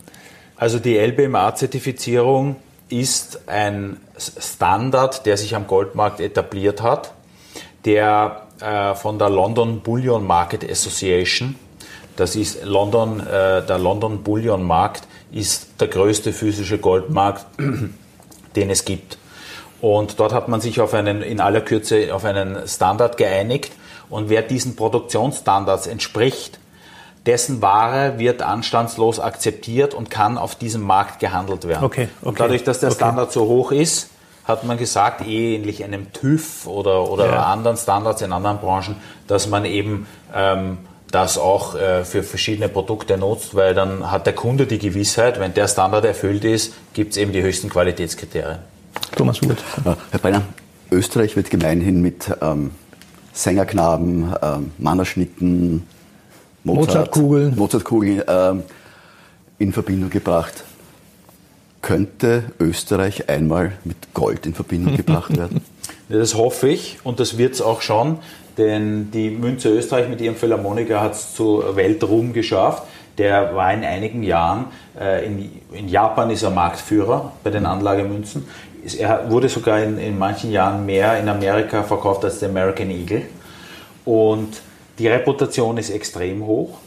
Also 0.56 0.80
die 0.80 0.98
LBMA-Zertifizierung 0.98 2.56
ist 2.90 3.48
ein 3.48 3.98
Standard, 4.18 5.26
der 5.26 5.38
sich 5.38 5.56
am 5.56 5.68
Goldmarkt 5.68 6.20
etabliert 6.20 6.82
hat, 6.82 7.12
der 7.86 8.44
äh, 8.60 8.96
von 8.96 9.20
der 9.20 9.30
London 9.30 9.82
Bullion 9.82 10.26
Market 10.26 10.70
Association, 10.70 11.56
das 12.16 12.36
ist 12.36 12.64
London, 12.64 13.20
äh, 13.20 13.66
der 13.66 13.80
London 13.80 14.24
Bullion 14.24 14.64
Markt 14.64 15.08
ist 15.32 15.80
der 15.80 15.88
größte 15.88 16.32
physische 16.32 16.78
Goldmarkt, 16.78 17.46
den 18.56 18.70
es 18.70 18.86
gibt. 18.86 19.18
Und 19.82 20.20
dort 20.20 20.32
hat 20.32 20.48
man 20.48 20.62
sich 20.62 20.80
auf 20.80 20.94
einen, 20.94 21.22
in 21.22 21.42
aller 21.42 21.62
Kürze 21.62 22.14
auf 22.14 22.24
einen 22.24 22.68
Standard 22.68 23.18
geeinigt. 23.18 23.72
Und 24.10 24.30
wer 24.30 24.42
diesen 24.42 24.76
Produktionsstandards 24.76 25.88
entspricht, 25.88 26.60
dessen 27.26 27.62
Ware 27.62 28.20
wird 28.20 28.42
anstandslos 28.42 29.20
akzeptiert 29.20 29.94
und 29.94 30.10
kann 30.10 30.38
auf 30.38 30.56
diesem 30.56 30.84
Markt 30.84 31.20
gehandelt 31.20 31.68
werden. 31.68 31.84
Okay, 31.84 32.04
okay, 32.04 32.28
und 32.28 32.40
dadurch, 32.40 32.64
dass 32.64 32.80
der 32.80 32.90
okay. 32.90 32.98
Standard 32.98 33.32
so 33.32 33.46
hoch 33.48 33.72
ist, 33.72 34.10
hat 34.46 34.64
man 34.66 34.78
gesagt, 34.78 35.26
eh 35.26 35.56
ähnlich 35.56 35.84
einem 35.84 36.12
TÜV 36.12 36.68
oder, 36.68 37.10
oder 37.10 37.28
ja. 37.28 37.44
anderen 37.44 37.78
Standards 37.78 38.22
in 38.22 38.34
anderen 38.34 38.60
Branchen, 38.60 38.96
dass 39.28 39.48
man 39.48 39.66
eben 39.66 40.06
ähm, 40.36 40.80
das 41.12 41.38
auch 41.38 41.76
äh, 41.76 42.04
für 42.04 42.24
verschiedene 42.24 42.70
Produkte 42.70 43.18
nutzt, 43.18 43.56
weil 43.56 43.74
dann 43.74 44.12
hat 44.12 44.26
der 44.26 44.34
Kunde 44.34 44.66
die 44.66 44.80
Gewissheit, 44.80 45.40
wenn 45.40 45.54
der 45.54 45.68
Standard 45.68 46.06
erfüllt 46.06 46.44
ist, 46.44 46.74
gibt 46.94 47.12
es 47.12 47.18
eben 47.18 47.32
die 47.32 47.42
höchsten 47.42 47.70
Qualitätskriterien. 47.70 48.60
Thomas. 49.16 49.42
Äh, 49.42 49.48
Herr 50.12 50.20
Brenner, 50.20 50.42
Österreich 50.92 51.36
wird 51.36 51.50
gemeinhin 51.50 52.02
mit 52.02 52.32
ähm, 52.42 52.72
Sängerknaben, 53.32 54.34
ähm, 54.42 54.72
Mannerschnitten, 54.78 55.88
Mozart, 56.64 56.88
Mozartkugeln, 56.88 57.56
Mozartkugeln 57.56 58.24
ähm, 58.28 58.64
in 59.60 59.72
Verbindung 59.72 60.10
gebracht. 60.10 60.64
Könnte 61.84 62.46
Österreich 62.60 63.30
einmal 63.30 63.74
mit 63.84 64.16
Gold 64.16 64.48
in 64.48 64.56
Verbindung 64.56 64.98
gebracht 64.98 65.38
werden? 65.38 65.62
Das 66.10 66.34
hoffe 66.34 66.70
ich 66.70 66.98
und 67.04 67.20
das 67.20 67.38
wird 67.38 67.54
es 67.54 67.62
auch 67.62 67.82
schon, 67.82 68.18
denn 68.58 69.12
die 69.12 69.30
Münze 69.30 69.70
Österreich 69.70 70.10
mit 70.10 70.20
ihrem 70.20 70.36
Philharmoniker 70.36 71.00
hat 71.00 71.14
es 71.14 71.36
zu 71.36 71.64
Weltruhm 71.76 72.34
geschafft. 72.34 72.84
Der 73.20 73.54
war 73.54 73.72
in 73.72 73.84
einigen 73.84 74.24
Jahren, 74.24 74.66
äh, 75.00 75.24
in, 75.28 75.52
in 75.72 75.88
Japan 75.88 76.32
ist 76.32 76.42
er 76.42 76.50
Marktführer 76.50 77.34
bei 77.44 77.52
den 77.52 77.68
Anlagemünzen 77.68 78.48
er 78.98 79.30
wurde 79.30 79.50
sogar 79.50 79.82
in, 79.82 79.98
in 79.98 80.18
manchen 80.18 80.52
Jahren 80.52 80.86
mehr 80.86 81.20
in 81.20 81.30
Amerika 81.30 81.84
verkauft 81.84 82.26
als 82.26 82.40
der 82.40 82.50
American 82.50 82.90
Eagle. 82.90 83.24
Und 84.06 84.62
die 85.00 85.08
Reputation 85.08 85.78
ist 85.78 85.90
extrem 85.90 86.46
hoch. 86.46 86.78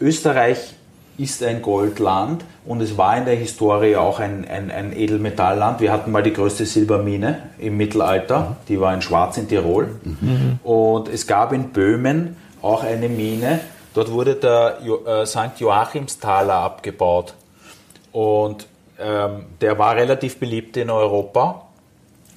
Österreich 0.00 0.74
ist 1.18 1.42
ein 1.42 1.62
Goldland 1.62 2.44
und 2.64 2.80
es 2.80 2.96
war 2.96 3.18
in 3.18 3.24
der 3.24 3.34
Historie 3.34 3.96
auch 3.96 4.20
ein, 4.20 4.46
ein, 4.48 4.70
ein, 4.70 4.96
Edelmetallland. 4.96 5.80
Wir 5.80 5.92
hatten 5.92 6.12
mal 6.12 6.22
die 6.22 6.32
größte 6.32 6.64
Silbermine 6.64 7.50
im 7.58 7.76
Mittelalter, 7.76 8.56
die 8.68 8.80
war 8.80 8.94
in 8.94 9.02
Schwarz 9.02 9.36
in 9.36 9.48
Tirol. 9.48 9.96
Mhm. 10.04 10.60
Und 10.62 11.08
es 11.08 11.26
gab 11.26 11.52
in 11.52 11.70
Böhmen 11.70 12.36
auch 12.62 12.84
eine 12.84 13.08
Mine, 13.08 13.60
dort 13.94 14.12
wurde 14.12 14.36
der 14.36 14.78
äh, 15.06 15.26
St. 15.26 15.58
Joachimsthaler 15.58 16.54
abgebaut. 16.54 17.34
Und 18.12 18.66
ähm, 19.00 19.46
der 19.60 19.78
war 19.78 19.96
relativ 19.96 20.38
beliebt 20.38 20.76
in 20.76 20.88
Europa 20.88 21.66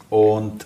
und 0.10 0.66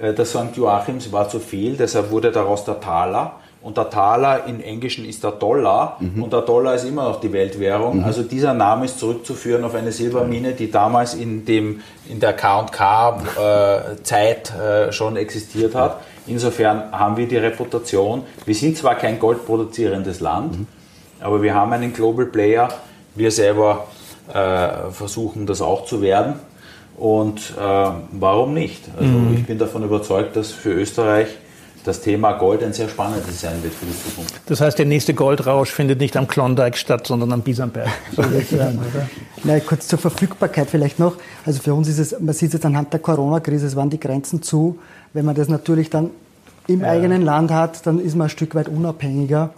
äh, 0.00 0.14
der 0.14 0.24
St. 0.24 0.56
Joachims 0.56 1.10
war 1.12 1.28
zu 1.28 1.40
viel, 1.40 1.76
deshalb 1.76 2.10
wurde 2.10 2.30
daraus 2.30 2.64
der 2.64 2.80
Taler. 2.80 3.34
Und 3.60 3.76
der 3.76 3.90
Taler 3.90 4.44
im 4.46 4.62
Englischen 4.62 5.04
ist 5.04 5.24
der 5.24 5.32
Dollar 5.32 5.96
mhm. 5.98 6.22
und 6.22 6.32
der 6.32 6.42
Dollar 6.42 6.74
ist 6.74 6.84
immer 6.84 7.02
noch 7.08 7.18
die 7.20 7.32
Weltwährung. 7.32 7.98
Mhm. 7.98 8.04
Also 8.04 8.22
dieser 8.22 8.54
Name 8.54 8.84
ist 8.84 9.00
zurückzuführen 9.00 9.64
auf 9.64 9.74
eine 9.74 9.90
Silbermine, 9.90 10.52
die 10.52 10.70
damals 10.70 11.14
in, 11.14 11.44
dem, 11.44 11.80
in 12.08 12.20
der 12.20 12.34
K&K-Zeit 12.34 12.92
äh, 14.56 14.88
äh, 14.88 14.92
schon 14.92 15.16
existiert 15.16 15.74
hat. 15.74 16.02
Insofern 16.28 16.92
haben 16.92 17.16
wir 17.16 17.26
die 17.26 17.36
Reputation, 17.36 18.22
wir 18.44 18.54
sind 18.54 18.76
zwar 18.76 18.94
kein 18.94 19.18
goldproduzierendes 19.18 20.20
Land, 20.20 20.60
mhm. 20.60 20.66
aber 21.20 21.42
wir 21.42 21.52
haben 21.54 21.72
einen 21.72 21.92
Global 21.92 22.26
Player. 22.26 22.68
Wir 23.16 23.32
selber 23.32 23.88
äh, 24.32 24.92
versuchen, 24.92 25.46
das 25.46 25.60
auch 25.60 25.84
zu 25.84 26.00
werden. 26.00 26.34
Und 26.96 27.54
äh, 27.58 27.90
warum 28.12 28.54
nicht? 28.54 28.84
Also 28.96 29.10
mhm. 29.10 29.34
ich 29.34 29.46
bin 29.46 29.58
davon 29.58 29.82
überzeugt, 29.82 30.36
dass 30.36 30.52
für 30.52 30.70
Österreich 30.72 31.28
das 31.84 32.00
Thema 32.00 32.32
Gold 32.32 32.62
ein 32.62 32.72
sehr 32.72 32.88
spannendes 32.88 33.40
sein 33.40 33.62
wird 33.62 33.72
für 33.72 33.86
die 33.86 33.96
Zukunft. 33.96 34.40
Das 34.46 34.60
heißt, 34.60 34.78
der 34.78 34.86
nächste 34.86 35.14
Goldrausch 35.14 35.70
findet 35.70 36.00
nicht 36.00 36.16
am 36.16 36.26
Klondike 36.26 36.76
statt, 36.76 37.06
sondern 37.06 37.32
am. 37.32 37.42
So 37.48 38.22
oder? 38.22 38.72
Na, 39.44 39.60
kurz 39.60 39.88
zur 39.88 39.98
Verfügbarkeit 39.98 40.68
vielleicht 40.68 40.98
noch. 40.98 41.16
Also 41.46 41.60
für 41.62 41.74
uns 41.74 41.88
ist 41.88 41.98
es, 41.98 42.20
man 42.20 42.34
sieht 42.34 42.48
es 42.48 42.54
jetzt 42.54 42.66
anhand 42.66 42.92
der 42.92 43.00
Corona-Krise, 43.00 43.66
es 43.66 43.76
waren 43.76 43.90
die 43.90 44.00
Grenzen 44.00 44.42
zu. 44.42 44.78
Wenn 45.12 45.24
man 45.24 45.34
das 45.34 45.48
natürlich 45.48 45.90
dann 45.90 46.10
im 46.66 46.80
ja. 46.80 46.88
eigenen 46.88 47.22
Land 47.22 47.50
hat, 47.50 47.86
dann 47.86 47.98
ist 47.98 48.14
man 48.14 48.26
ein 48.26 48.30
Stück 48.30 48.54
weit 48.54 48.68
unabhängiger 48.68 49.50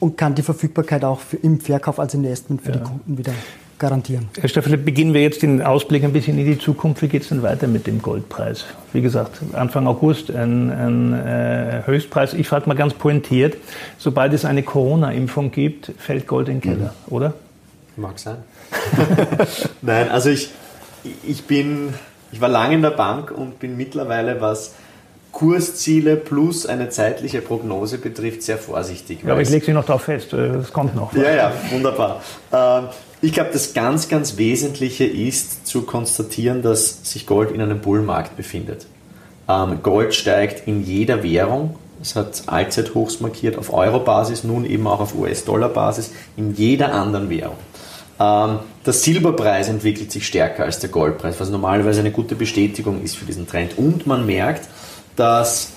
und 0.00 0.16
kann 0.16 0.34
die 0.34 0.42
Verfügbarkeit 0.42 1.04
auch 1.04 1.20
für, 1.20 1.36
im 1.36 1.60
Verkauf 1.60 2.00
als 2.00 2.14
Investment 2.14 2.62
für 2.62 2.72
ja. 2.72 2.78
die 2.78 2.82
Kunden 2.82 3.18
wieder 3.18 3.32
garantieren. 3.80 4.28
Herr 4.38 4.48
Steffel, 4.48 4.76
beginnen 4.76 5.14
wir 5.14 5.22
jetzt 5.22 5.42
den 5.42 5.62
Ausblick 5.62 6.04
ein 6.04 6.12
bisschen 6.12 6.38
in 6.38 6.46
die 6.46 6.58
Zukunft. 6.58 7.02
Wie 7.02 7.08
geht 7.08 7.22
es 7.22 7.30
denn 7.30 7.42
weiter 7.42 7.66
mit 7.66 7.88
dem 7.88 8.00
Goldpreis? 8.00 8.66
Wie 8.92 9.00
gesagt, 9.00 9.40
Anfang 9.54 9.88
August 9.88 10.30
ein, 10.30 10.70
ein 10.70 11.12
äh, 11.14 11.82
Höchstpreis. 11.86 12.34
Ich 12.34 12.46
frage 12.46 12.68
mal 12.68 12.76
ganz 12.76 12.94
pointiert, 12.94 13.56
sobald 13.98 14.32
es 14.32 14.44
eine 14.44 14.62
Corona-Impfung 14.62 15.50
gibt, 15.50 15.92
fällt 15.98 16.28
Gold 16.28 16.48
in 16.48 16.60
den 16.60 16.60
Keller, 16.60 16.94
mhm. 17.06 17.12
oder? 17.12 17.34
Mag 17.96 18.18
sein. 18.18 18.36
Nein, 19.82 20.08
also 20.10 20.30
ich, 20.30 20.50
ich 21.26 21.44
bin, 21.44 21.94
ich 22.30 22.40
war 22.40 22.48
lange 22.48 22.74
in 22.74 22.82
der 22.82 22.90
Bank 22.90 23.32
und 23.32 23.58
bin 23.58 23.76
mittlerweile, 23.76 24.40
was 24.40 24.74
Kursziele 25.32 26.16
plus 26.16 26.66
eine 26.66 26.88
zeitliche 26.88 27.40
Prognose 27.40 27.98
betrifft, 27.98 28.42
sehr 28.42 28.58
vorsichtig. 28.58 29.20
Ja, 29.24 29.32
aber 29.32 29.42
ich 29.42 29.50
lege 29.50 29.64
Sie 29.64 29.72
noch 29.72 29.84
darauf 29.84 30.02
fest, 30.02 30.32
es 30.32 30.72
kommt 30.72 30.94
noch. 30.96 31.12
Ja, 31.14 31.34
ja, 31.34 31.52
wunderbar. 31.70 32.22
Ähm, 32.52 32.88
ich 33.22 33.32
glaube, 33.32 33.50
das 33.52 33.74
ganz, 33.74 34.08
ganz 34.08 34.38
Wesentliche 34.38 35.04
ist 35.04 35.66
zu 35.66 35.82
konstatieren, 35.82 36.62
dass 36.62 37.10
sich 37.10 37.26
Gold 37.26 37.50
in 37.50 37.60
einem 37.60 37.80
Bullmarkt 37.80 38.36
befindet. 38.36 38.86
Ähm, 39.48 39.82
Gold 39.82 40.14
steigt 40.14 40.66
in 40.66 40.84
jeder 40.84 41.22
Währung. 41.22 41.76
Es 42.00 42.16
hat 42.16 42.44
Allzeithochs 42.46 43.20
markiert 43.20 43.58
auf 43.58 43.72
Euro-Basis, 43.72 44.42
nun 44.42 44.64
eben 44.64 44.86
auch 44.86 45.00
auf 45.00 45.14
US-Dollar-Basis, 45.14 46.12
in 46.36 46.54
jeder 46.54 46.94
anderen 46.94 47.28
Währung. 47.28 47.56
Ähm, 48.18 48.60
der 48.86 48.92
Silberpreis 48.92 49.68
entwickelt 49.68 50.10
sich 50.10 50.26
stärker 50.26 50.64
als 50.64 50.78
der 50.78 50.88
Goldpreis, 50.88 51.38
was 51.38 51.50
normalerweise 51.50 52.00
eine 52.00 52.10
gute 52.10 52.34
Bestätigung 52.34 53.02
ist 53.02 53.16
für 53.16 53.26
diesen 53.26 53.46
Trend. 53.46 53.76
Und 53.76 54.06
man 54.06 54.24
merkt, 54.24 54.68
dass 55.16 55.72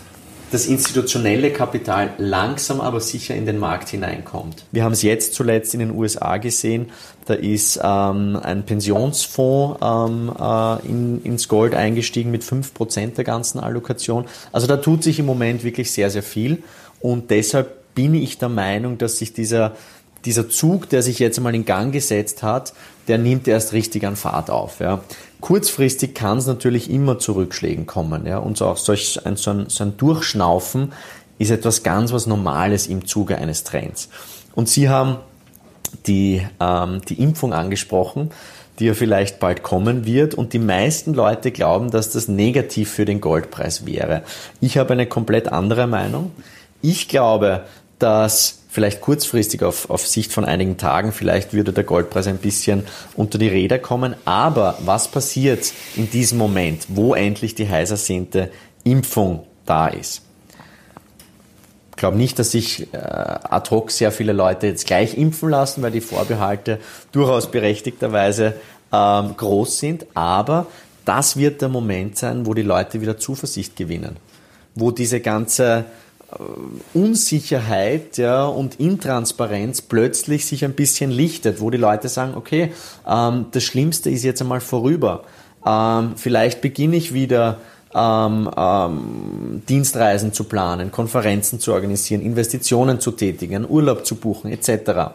das 0.53 0.67
institutionelle 0.67 1.51
Kapital 1.51 2.11
langsam 2.19 2.79
aber 2.79 2.99
sicher 2.99 3.33
in 3.33 3.47
den 3.47 3.57
Markt 3.57 3.89
hineinkommt. 3.89 4.65
Wir 4.71 4.83
haben 4.83 4.91
es 4.91 5.01
jetzt 5.01 5.33
zuletzt 5.33 5.73
in 5.73 5.79
den 5.79 5.91
USA 5.91 6.37
gesehen, 6.37 6.91
da 7.25 7.33
ist 7.33 7.79
ähm, 7.81 8.39
ein 8.41 8.63
Pensionsfonds 8.63 9.79
ähm, 9.81 10.31
äh, 10.39 10.87
in, 10.87 11.23
ins 11.23 11.47
Gold 11.47 11.73
eingestiegen 11.73 12.29
mit 12.29 12.43
5% 12.43 13.15
der 13.15 13.23
ganzen 13.23 13.59
Allokation. 13.59 14.25
Also 14.51 14.67
da 14.67 14.77
tut 14.77 15.03
sich 15.03 15.17
im 15.17 15.25
Moment 15.25 15.63
wirklich 15.63 15.91
sehr, 15.91 16.11
sehr 16.11 16.23
viel 16.23 16.61
und 16.99 17.31
deshalb 17.31 17.95
bin 17.95 18.13
ich 18.13 18.37
der 18.37 18.49
Meinung, 18.49 18.99
dass 18.99 19.17
sich 19.17 19.33
dieser, 19.33 19.75
dieser 20.25 20.49
Zug, 20.49 20.89
der 20.89 21.01
sich 21.01 21.19
jetzt 21.19 21.37
einmal 21.37 21.55
in 21.55 21.65
Gang 21.65 21.91
gesetzt 21.91 22.43
hat, 22.43 22.73
der 23.07 23.17
nimmt 23.17 23.47
erst 23.47 23.73
richtig 23.73 24.05
an 24.05 24.15
Fahrt 24.15 24.49
auf. 24.49 24.79
Ja. 24.79 25.03
Kurzfristig 25.41 26.15
kann 26.15 26.37
es 26.37 26.47
natürlich 26.47 26.89
immer 26.89 27.19
zu 27.19 27.33
Rückschlägen 27.33 27.85
kommen. 27.85 28.25
Ja? 28.25 28.37
Und 28.37 28.57
so 28.57 28.67
auch 28.67 28.77
solch, 28.77 29.25
ein, 29.25 29.35
so, 29.35 29.51
ein, 29.51 29.65
so 29.67 29.83
ein 29.83 29.97
Durchschnaufen 29.97 30.93
ist 31.37 31.51
etwas 31.51 31.83
ganz 31.83 32.13
was 32.13 32.27
Normales 32.27 32.87
im 32.87 33.05
Zuge 33.05 33.37
eines 33.37 33.63
Trends. 33.63 34.09
Und 34.55 34.69
Sie 34.69 34.87
haben 34.87 35.17
die, 36.07 36.45
ähm, 36.59 37.01
die 37.07 37.21
Impfung 37.21 37.53
angesprochen, 37.53 38.31
die 38.79 38.85
ja 38.85 38.93
vielleicht 38.93 39.39
bald 39.39 39.63
kommen 39.63 40.05
wird. 40.05 40.33
Und 40.33 40.53
die 40.53 40.59
meisten 40.59 41.13
Leute 41.13 41.51
glauben, 41.51 41.91
dass 41.91 42.11
das 42.11 42.27
negativ 42.27 42.91
für 42.91 43.05
den 43.05 43.21
Goldpreis 43.21 43.85
wäre. 43.85 44.23
Ich 44.61 44.77
habe 44.77 44.93
eine 44.93 45.05
komplett 45.05 45.51
andere 45.51 45.87
Meinung. 45.87 46.31
Ich 46.81 47.07
glaube, 47.07 47.63
dass 47.99 48.59
vielleicht 48.69 49.01
kurzfristig 49.01 49.61
auf, 49.61 49.89
auf 49.89 50.07
Sicht 50.07 50.33
von 50.33 50.45
einigen 50.45 50.77
Tagen, 50.77 51.11
vielleicht 51.11 51.53
würde 51.53 51.73
der 51.73 51.83
Goldpreis 51.83 52.27
ein 52.27 52.39
bisschen 52.39 52.83
unter 53.15 53.37
die 53.37 53.47
Räder 53.47 53.77
kommen. 53.77 54.15
Aber 54.25 54.77
was 54.83 55.07
passiert 55.07 55.71
in 55.95 56.09
diesem 56.09 56.39
Moment, 56.39 56.87
wo 56.89 57.13
endlich 57.13 57.53
die 57.53 57.69
heiß 57.69 57.91
ersehnte 57.91 58.51
Impfung 58.83 59.45
da 59.65 59.87
ist? 59.87 60.23
Ich 61.91 61.97
glaube 61.97 62.17
nicht, 62.17 62.39
dass 62.39 62.51
sich 62.51 62.91
äh, 62.91 62.97
ad 62.97 63.69
hoc 63.69 63.91
sehr 63.91 64.11
viele 64.11 64.33
Leute 64.33 64.65
jetzt 64.65 64.87
gleich 64.87 65.15
impfen 65.15 65.49
lassen, 65.49 65.83
weil 65.83 65.91
die 65.91 66.01
Vorbehalte 66.01 66.79
durchaus 67.11 67.51
berechtigterweise 67.51 68.55
ähm, 68.91 69.37
groß 69.37 69.77
sind. 69.77 70.07
Aber 70.15 70.65
das 71.05 71.37
wird 71.37 71.61
der 71.61 71.69
Moment 71.69 72.17
sein, 72.17 72.47
wo 72.47 72.55
die 72.55 72.63
Leute 72.63 73.01
wieder 73.01 73.19
Zuversicht 73.19 73.75
gewinnen. 73.75 74.17
Wo 74.73 74.89
diese 74.89 75.19
ganze 75.19 75.85
Unsicherheit 76.93 78.17
ja, 78.17 78.45
und 78.45 78.79
Intransparenz 78.79 79.81
plötzlich 79.81 80.45
sich 80.45 80.65
ein 80.65 80.73
bisschen 80.73 81.11
lichtet, 81.11 81.61
wo 81.61 81.69
die 81.69 81.77
Leute 81.77 82.09
sagen, 82.09 82.33
okay, 82.35 82.71
ähm, 83.07 83.47
das 83.51 83.63
Schlimmste 83.63 84.09
ist 84.09 84.23
jetzt 84.23 84.41
einmal 84.41 84.61
vorüber. 84.61 85.23
Ähm, 85.65 86.13
vielleicht 86.15 86.61
beginne 86.61 86.95
ich 86.95 87.13
wieder 87.13 87.57
ähm, 87.95 88.49
ähm, 88.55 89.61
Dienstreisen 89.67 90.33
zu 90.33 90.45
planen, 90.45 90.91
Konferenzen 90.91 91.59
zu 91.59 91.73
organisieren, 91.73 92.21
Investitionen 92.21 92.99
zu 92.99 93.11
tätigen, 93.11 93.69
Urlaub 93.69 94.05
zu 94.05 94.15
buchen 94.15 94.51
etc. 94.51 95.13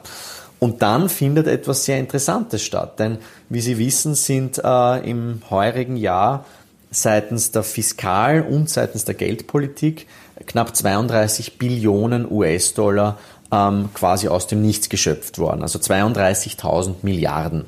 Und 0.59 0.83
dann 0.83 1.09
findet 1.09 1.47
etwas 1.47 1.85
sehr 1.85 1.99
Interessantes 1.99 2.63
statt, 2.63 2.99
denn 2.99 3.19
wie 3.49 3.61
Sie 3.61 3.79
wissen, 3.79 4.15
sind 4.15 4.61
äh, 4.63 5.09
im 5.09 5.43
heurigen 5.51 5.97
Jahr 5.97 6.45
seitens 6.91 7.51
der 7.51 7.63
Fiskal- 7.63 8.43
und 8.43 8.71
seitens 8.71 9.05
der 9.05 9.15
Geldpolitik 9.15 10.07
knapp 10.47 10.75
32 10.75 11.59
Billionen 11.59 12.31
US-Dollar 12.31 13.19
ähm, 13.51 13.91
quasi 13.95 14.29
aus 14.29 14.47
dem 14.47 14.63
Nichts 14.63 14.89
geschöpft 14.89 15.39
worden, 15.39 15.63
also 15.63 15.79
32.000 15.79 16.97
Milliarden. 17.03 17.65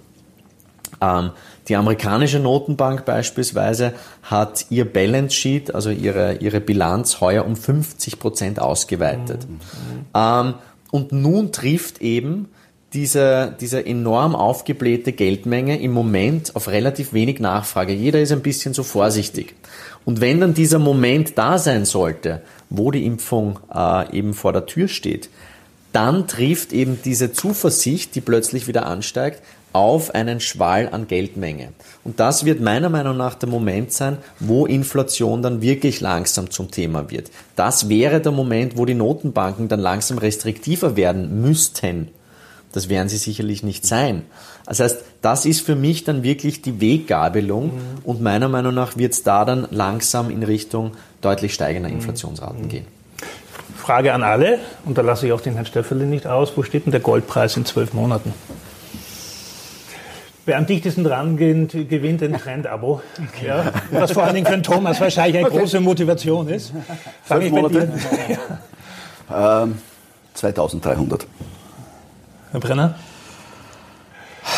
Ähm, 1.01 1.31
die 1.69 1.77
amerikanische 1.77 2.39
Notenbank 2.41 3.05
beispielsweise 3.05 3.93
hat 4.23 4.67
ihr 4.71 4.91
Balance 4.91 5.37
Sheet, 5.37 5.75
also 5.75 5.91
ihre, 5.91 6.35
ihre 6.37 6.61
Bilanz, 6.61 7.21
heuer 7.21 7.45
um 7.45 7.57
50 7.57 8.19
Prozent 8.19 8.61
ausgeweitet. 8.61 9.47
Mhm. 9.49 10.07
Ähm, 10.15 10.55
und 10.91 11.13
nun 11.13 11.53
trifft 11.53 12.01
eben 12.01 12.49
diese, 12.93 13.55
diese 13.61 13.87
enorm 13.87 14.35
aufgeblähte 14.35 15.13
Geldmenge 15.13 15.81
im 15.81 15.93
Moment 15.93 16.57
auf 16.57 16.69
relativ 16.69 17.13
wenig 17.13 17.39
Nachfrage. 17.39 17.93
Jeder 17.93 18.21
ist 18.21 18.33
ein 18.33 18.43
bisschen 18.43 18.75
so 18.75 18.83
vorsichtig. 18.83 19.55
Und 20.05 20.21
wenn 20.21 20.41
dann 20.41 20.55
dieser 20.55 20.79
Moment 20.79 21.39
da 21.39 21.59
sein 21.59 21.85
sollte, 21.85 22.43
wo 22.69 22.91
die 22.91 23.07
Impfung 23.07 23.61
äh, 23.73 24.17
eben 24.17 24.35
vor 24.35 24.53
der 24.53 24.67
Tür 24.67 24.89
steht, 24.89 25.29
dann 25.93 26.27
trifft 26.27 26.73
eben 26.73 27.01
diese 27.05 27.33
Zuversicht, 27.33 28.15
die 28.15 28.21
plötzlich 28.21 28.67
wieder 28.67 28.87
ansteigt, 28.87 29.43
auf 29.73 30.15
einen 30.15 30.41
Schwall 30.41 30.89
an 30.91 31.07
Geldmenge. 31.07 31.69
Und 32.03 32.19
das 32.19 32.45
wird 32.45 32.61
meiner 32.61 32.89
Meinung 32.89 33.17
nach 33.17 33.35
der 33.35 33.49
Moment 33.49 33.93
sein, 33.93 34.19
wo 34.41 34.67
Inflation 34.67 35.43
dann 35.43 35.63
wirklich 35.63 36.01
langsam 36.01 36.51
zum 36.51 36.71
Thema 36.71 37.11
wird. 37.11 37.31
Das 37.55 37.89
wäre 37.89 38.21
der 38.21 38.33
Moment, 38.33 38.77
wo 38.77 38.85
die 38.85 38.95
Notenbanken 38.95 39.69
dann 39.69 39.81
langsam 39.81 40.19
restriktiver 40.19 40.97
werden 40.97 41.41
müssten. 41.41 42.09
Das 42.73 42.89
werden 42.89 43.09
sie 43.09 43.17
sicherlich 43.17 43.63
nicht 43.63 43.85
sein. 43.85 44.23
Das 44.67 44.81
heißt, 44.81 44.99
das 45.23 45.45
ist 45.45 45.61
für 45.61 45.75
mich 45.75 46.05
dann 46.05 46.23
wirklich 46.23 46.63
die 46.63 46.81
Weggabelung 46.81 47.67
mhm. 47.67 47.81
und 48.05 48.23
meiner 48.23 48.49
Meinung 48.49 48.75
nach 48.75 48.97
wird 48.97 49.13
es 49.13 49.23
da 49.23 49.45
dann 49.45 49.67
langsam 49.71 50.31
in 50.31 50.43
Richtung 50.43 50.93
deutlich 51.21 51.55
steigender 51.55 51.89
mhm. 51.89 51.97
Inflationsraten 51.97 52.63
mhm. 52.63 52.69
gehen. 52.69 52.87
Frage 53.77 54.13
an 54.13 54.23
alle, 54.23 54.59
und 54.85 54.99
da 54.99 55.03
lasse 55.03 55.27
ich 55.27 55.33
auch 55.33 55.41
den 55.41 55.55
Herrn 55.55 55.67
Stöfferle 55.67 56.05
nicht 56.05 56.27
aus, 56.27 56.53
wo 56.57 56.63
steht 56.63 56.85
denn 56.85 56.93
der 56.93 57.01
Goldpreis 57.01 57.57
in 57.57 57.65
zwölf 57.65 57.93
Monaten? 57.93 58.33
Wer 60.47 60.59
am 60.59 60.67
dichtesten 60.67 61.05
dran 61.05 61.37
geht, 61.37 61.89
gewinnt 61.89 62.23
ein 62.23 62.35
Trend-Abo. 62.35 63.03
Okay. 63.29 63.47
Ja, 63.47 63.73
was 63.91 64.13
vor 64.13 64.25
allen 64.25 64.35
Dingen 64.35 64.47
für 64.47 64.63
Thomas 64.63 65.01
wahrscheinlich 65.01 65.39
eine 65.39 65.47
okay. 65.47 65.59
große 65.59 65.81
Motivation 65.81 66.49
ist. 66.49 66.73
Fange 67.25 67.47
ich 67.47 67.53
Monate? 67.53 67.87
dir. 67.87 68.39
Ähm, 69.33 69.79
2300. 70.35 71.25
Herr 72.53 72.59
Brenner? 72.59 72.97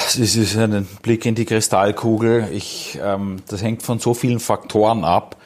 Es 0.07 0.17
ist 0.17 0.57
ein 0.57 0.89
Blick 1.03 1.27
in 1.27 1.35
die 1.35 1.45
Kristallkugel. 1.45 2.49
Ich, 2.51 2.99
ähm, 3.03 3.43
das 3.49 3.63
hängt 3.63 3.83
von 3.83 3.99
so 3.99 4.15
vielen 4.15 4.41
Faktoren 4.41 5.05
ab. 5.05 5.37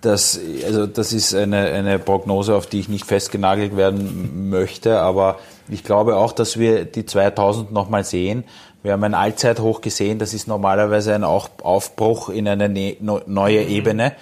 dass, 0.00 0.38
also 0.64 0.86
das 0.86 1.12
ist 1.12 1.34
eine, 1.34 1.56
eine 1.56 1.98
Prognose, 1.98 2.54
auf 2.54 2.68
die 2.68 2.78
ich 2.78 2.88
nicht 2.88 3.04
festgenagelt 3.04 3.76
werden 3.76 4.48
möchte, 4.48 5.00
aber 5.00 5.40
ich 5.68 5.82
glaube 5.82 6.14
auch, 6.14 6.30
dass 6.30 6.56
wir 6.56 6.84
die 6.84 7.04
2000 7.04 7.72
nochmal 7.72 8.04
sehen. 8.04 8.44
Wir 8.84 8.92
haben 8.92 9.02
ein 9.02 9.14
Allzeithoch 9.14 9.80
gesehen, 9.80 10.20
das 10.20 10.34
ist 10.34 10.46
normalerweise 10.46 11.16
ein 11.16 11.24
Aufbruch 11.24 12.28
in 12.28 12.46
eine 12.46 12.68
ne, 12.68 12.96
neue 13.26 13.64
Ebene. 13.64 14.12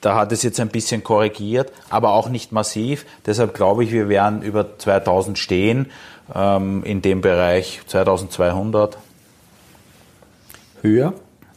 Da 0.00 0.16
hat 0.16 0.32
es 0.32 0.42
jetzt 0.42 0.58
ein 0.60 0.68
bisschen 0.70 1.04
korrigiert, 1.04 1.72
aber 1.90 2.14
auch 2.14 2.30
nicht 2.30 2.50
massiv. 2.50 3.04
Deshalb 3.26 3.52
glaube 3.52 3.84
ich, 3.84 3.92
wir 3.92 4.08
werden 4.08 4.40
über 4.40 4.78
2000 4.78 5.38
stehen 5.38 5.90
ähm, 6.34 6.82
in 6.84 7.02
dem 7.02 7.20
Bereich 7.20 7.80
2200. 7.86 8.98
Höher? 10.82 11.14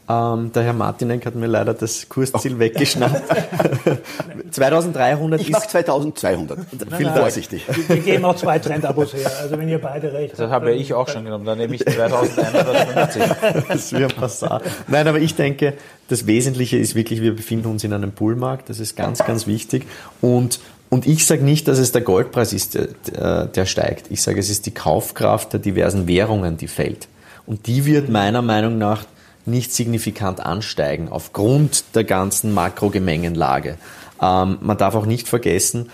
Ähm, 0.07 0.51
der 0.53 0.63
Herr 0.63 0.73
Martinek 0.73 1.25
hat 1.25 1.33
mir 1.33 1.47
leider 1.47 1.73
das 1.73 2.07
Kursziel 2.09 2.55
oh. 2.55 2.59
weggeschnappt. 2.59 3.23
2300 4.51 5.41
ich 5.41 5.49
ist... 5.49 5.69
2200. 5.71 6.59
Viel 6.95 7.09
vorsichtig. 7.09 7.65
Wir 7.87 7.97
geben 7.97 8.25
auch 8.25 8.35
zwei 8.35 8.59
Trendabos 8.59 9.15
her, 9.15 9.31
also 9.41 9.57
wenn 9.57 9.67
ihr 9.67 9.81
beide 9.81 10.13
recht 10.13 10.33
habt. 10.33 10.39
Das 10.39 10.51
habe 10.51 10.73
ich 10.73 10.93
auch 10.93 11.07
schon 11.09 11.25
genommen, 11.25 11.45
dann 11.45 11.57
nehme 11.57 11.73
ich 11.73 11.83
2150. 11.83 13.23
das 13.67 13.93
ein 13.93 14.07
Passat. 14.09 14.61
Nein, 14.87 15.07
aber 15.07 15.17
ich 15.17 15.33
denke, 15.33 15.73
das 16.07 16.27
Wesentliche 16.27 16.77
ist 16.77 16.93
wirklich, 16.93 17.21
wir 17.21 17.35
befinden 17.35 17.67
uns 17.67 17.83
in 17.83 17.91
einem 17.91 18.11
Bullmarkt, 18.11 18.69
das 18.69 18.79
ist 18.79 18.95
ganz, 18.95 19.25
ganz 19.25 19.47
wichtig 19.47 19.87
und 20.21 20.59
und 20.89 21.07
ich 21.07 21.25
sage 21.25 21.43
nicht, 21.43 21.67
dass 21.67 21.79
es 21.79 21.91
der 21.91 22.01
Goldpreis 22.01 22.53
ist, 22.53 22.75
der, 22.75 23.45
der 23.47 23.65
steigt. 23.65 24.11
Ich 24.11 24.21
sage, 24.21 24.39
es 24.39 24.49
ist 24.49 24.65
die 24.65 24.73
Kaufkraft 24.73 25.53
der 25.53 25.59
diversen 25.59 26.07
Währungen, 26.07 26.57
die 26.57 26.67
fällt. 26.67 27.07
Und 27.45 27.67
die 27.67 27.85
wird 27.85 28.09
meiner 28.09 28.41
Meinung 28.41 28.77
nach 28.77 29.05
nicht 29.45 29.73
signifikant 29.73 30.39
ansteigen 30.39 31.09
aufgrund 31.09 31.95
der 31.95 32.03
ganzen 32.03 32.53
Makrogemengenlage. 32.53 33.77
Ähm, 34.21 34.57
man 34.61 34.77
darf 34.77 34.95
auch 34.95 35.05
nicht 35.05 35.27
vergessen, 35.27 35.89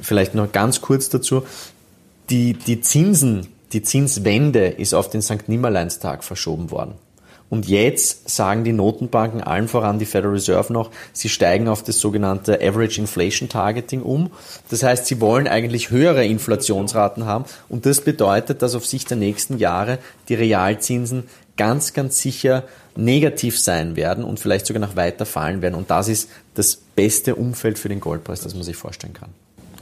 vielleicht 0.00 0.34
noch 0.34 0.50
ganz 0.52 0.80
kurz 0.80 1.08
dazu, 1.08 1.44
die, 2.30 2.54
die 2.54 2.80
Zinsen, 2.80 3.48
die 3.72 3.82
Zinswende 3.82 4.66
ist 4.66 4.94
auf 4.94 5.10
den 5.10 5.22
St. 5.22 5.48
Nimmerleinstag 5.48 6.24
verschoben 6.24 6.70
worden. 6.70 6.94
Und 7.52 7.68
jetzt 7.68 8.30
sagen 8.30 8.64
die 8.64 8.72
Notenbanken, 8.72 9.42
allen 9.42 9.68
voran 9.68 9.98
die 9.98 10.06
Federal 10.06 10.32
Reserve 10.32 10.72
noch, 10.72 10.90
sie 11.12 11.28
steigen 11.28 11.68
auf 11.68 11.82
das 11.82 11.98
sogenannte 11.98 12.54
Average 12.62 12.98
Inflation 12.98 13.50
Targeting 13.50 14.00
um. 14.00 14.30
Das 14.70 14.82
heißt, 14.82 15.04
sie 15.04 15.20
wollen 15.20 15.46
eigentlich 15.46 15.90
höhere 15.90 16.24
Inflationsraten 16.24 17.26
haben. 17.26 17.44
Und 17.68 17.84
das 17.84 18.00
bedeutet, 18.00 18.62
dass 18.62 18.74
auf 18.74 18.86
Sicht 18.86 19.10
der 19.10 19.18
nächsten 19.18 19.58
Jahre 19.58 19.98
die 20.30 20.34
Realzinsen 20.34 21.24
ganz, 21.58 21.92
ganz 21.92 22.22
sicher 22.22 22.62
negativ 22.96 23.60
sein 23.60 23.96
werden 23.96 24.24
und 24.24 24.40
vielleicht 24.40 24.64
sogar 24.64 24.80
noch 24.80 24.96
weiter 24.96 25.26
fallen 25.26 25.60
werden. 25.60 25.74
Und 25.74 25.90
das 25.90 26.08
ist 26.08 26.30
das 26.54 26.76
beste 26.76 27.34
Umfeld 27.34 27.78
für 27.78 27.90
den 27.90 28.00
Goldpreis, 28.00 28.40
das 28.40 28.54
man 28.54 28.62
sich 28.62 28.76
vorstellen 28.76 29.12
kann. 29.12 29.28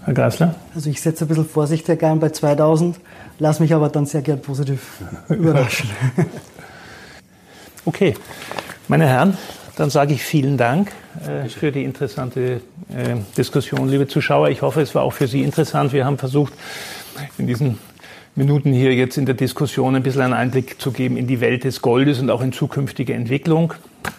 Herr 0.04 0.14
Geisler? 0.14 0.56
Also 0.74 0.90
ich 0.90 1.00
setze 1.00 1.24
ein 1.24 1.28
bisschen 1.28 1.48
Vorsicht 1.48 1.86
Herr 1.86 1.94
gern 1.94 2.18
bei 2.18 2.30
2000, 2.30 2.98
lasse 3.38 3.62
mich 3.62 3.72
aber 3.74 3.90
dann 3.90 4.06
sehr 4.06 4.22
gern 4.22 4.42
positiv 4.42 5.04
überraschen. 5.28 5.88
Okay, 7.86 8.14
meine 8.88 9.06
Herren, 9.06 9.38
dann 9.76 9.88
sage 9.88 10.12
ich 10.12 10.22
vielen 10.22 10.58
Dank 10.58 10.92
äh, 11.26 11.48
für 11.48 11.72
die 11.72 11.82
interessante 11.84 12.60
äh, 12.90 13.16
Diskussion, 13.38 13.88
liebe 13.88 14.06
Zuschauer. 14.06 14.50
Ich 14.50 14.60
hoffe, 14.60 14.82
es 14.82 14.94
war 14.94 15.02
auch 15.02 15.14
für 15.14 15.26
Sie 15.26 15.42
interessant. 15.42 15.94
Wir 15.94 16.04
haben 16.04 16.18
versucht, 16.18 16.52
in 17.38 17.46
diesen 17.46 17.78
Minuten 18.34 18.72
hier 18.72 18.94
jetzt 18.94 19.16
in 19.16 19.24
der 19.24 19.34
Diskussion 19.34 19.96
ein 19.96 20.02
bisschen 20.02 20.20
einen 20.20 20.34
Einblick 20.34 20.78
zu 20.78 20.92
geben 20.92 21.16
in 21.16 21.26
die 21.26 21.40
Welt 21.40 21.64
des 21.64 21.80
Goldes 21.80 22.20
und 22.20 22.28
auch 22.28 22.42
in 22.42 22.52
zukünftige 22.52 23.14
Entwicklung. 23.14 23.72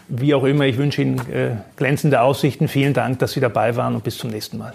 Wie 0.07 0.33
auch 0.33 0.43
immer, 0.43 0.65
ich 0.65 0.77
wünsche 0.77 1.03
Ihnen 1.03 1.19
äh, 1.31 1.57
glänzende 1.75 2.21
Aussichten. 2.21 2.67
Vielen 2.67 2.93
Dank, 2.93 3.19
dass 3.19 3.33
Sie 3.33 3.39
dabei 3.39 3.75
waren 3.75 3.93
und 3.93 4.03
bis 4.03 4.17
zum 4.17 4.31
nächsten 4.31 4.57
Mal. 4.57 4.73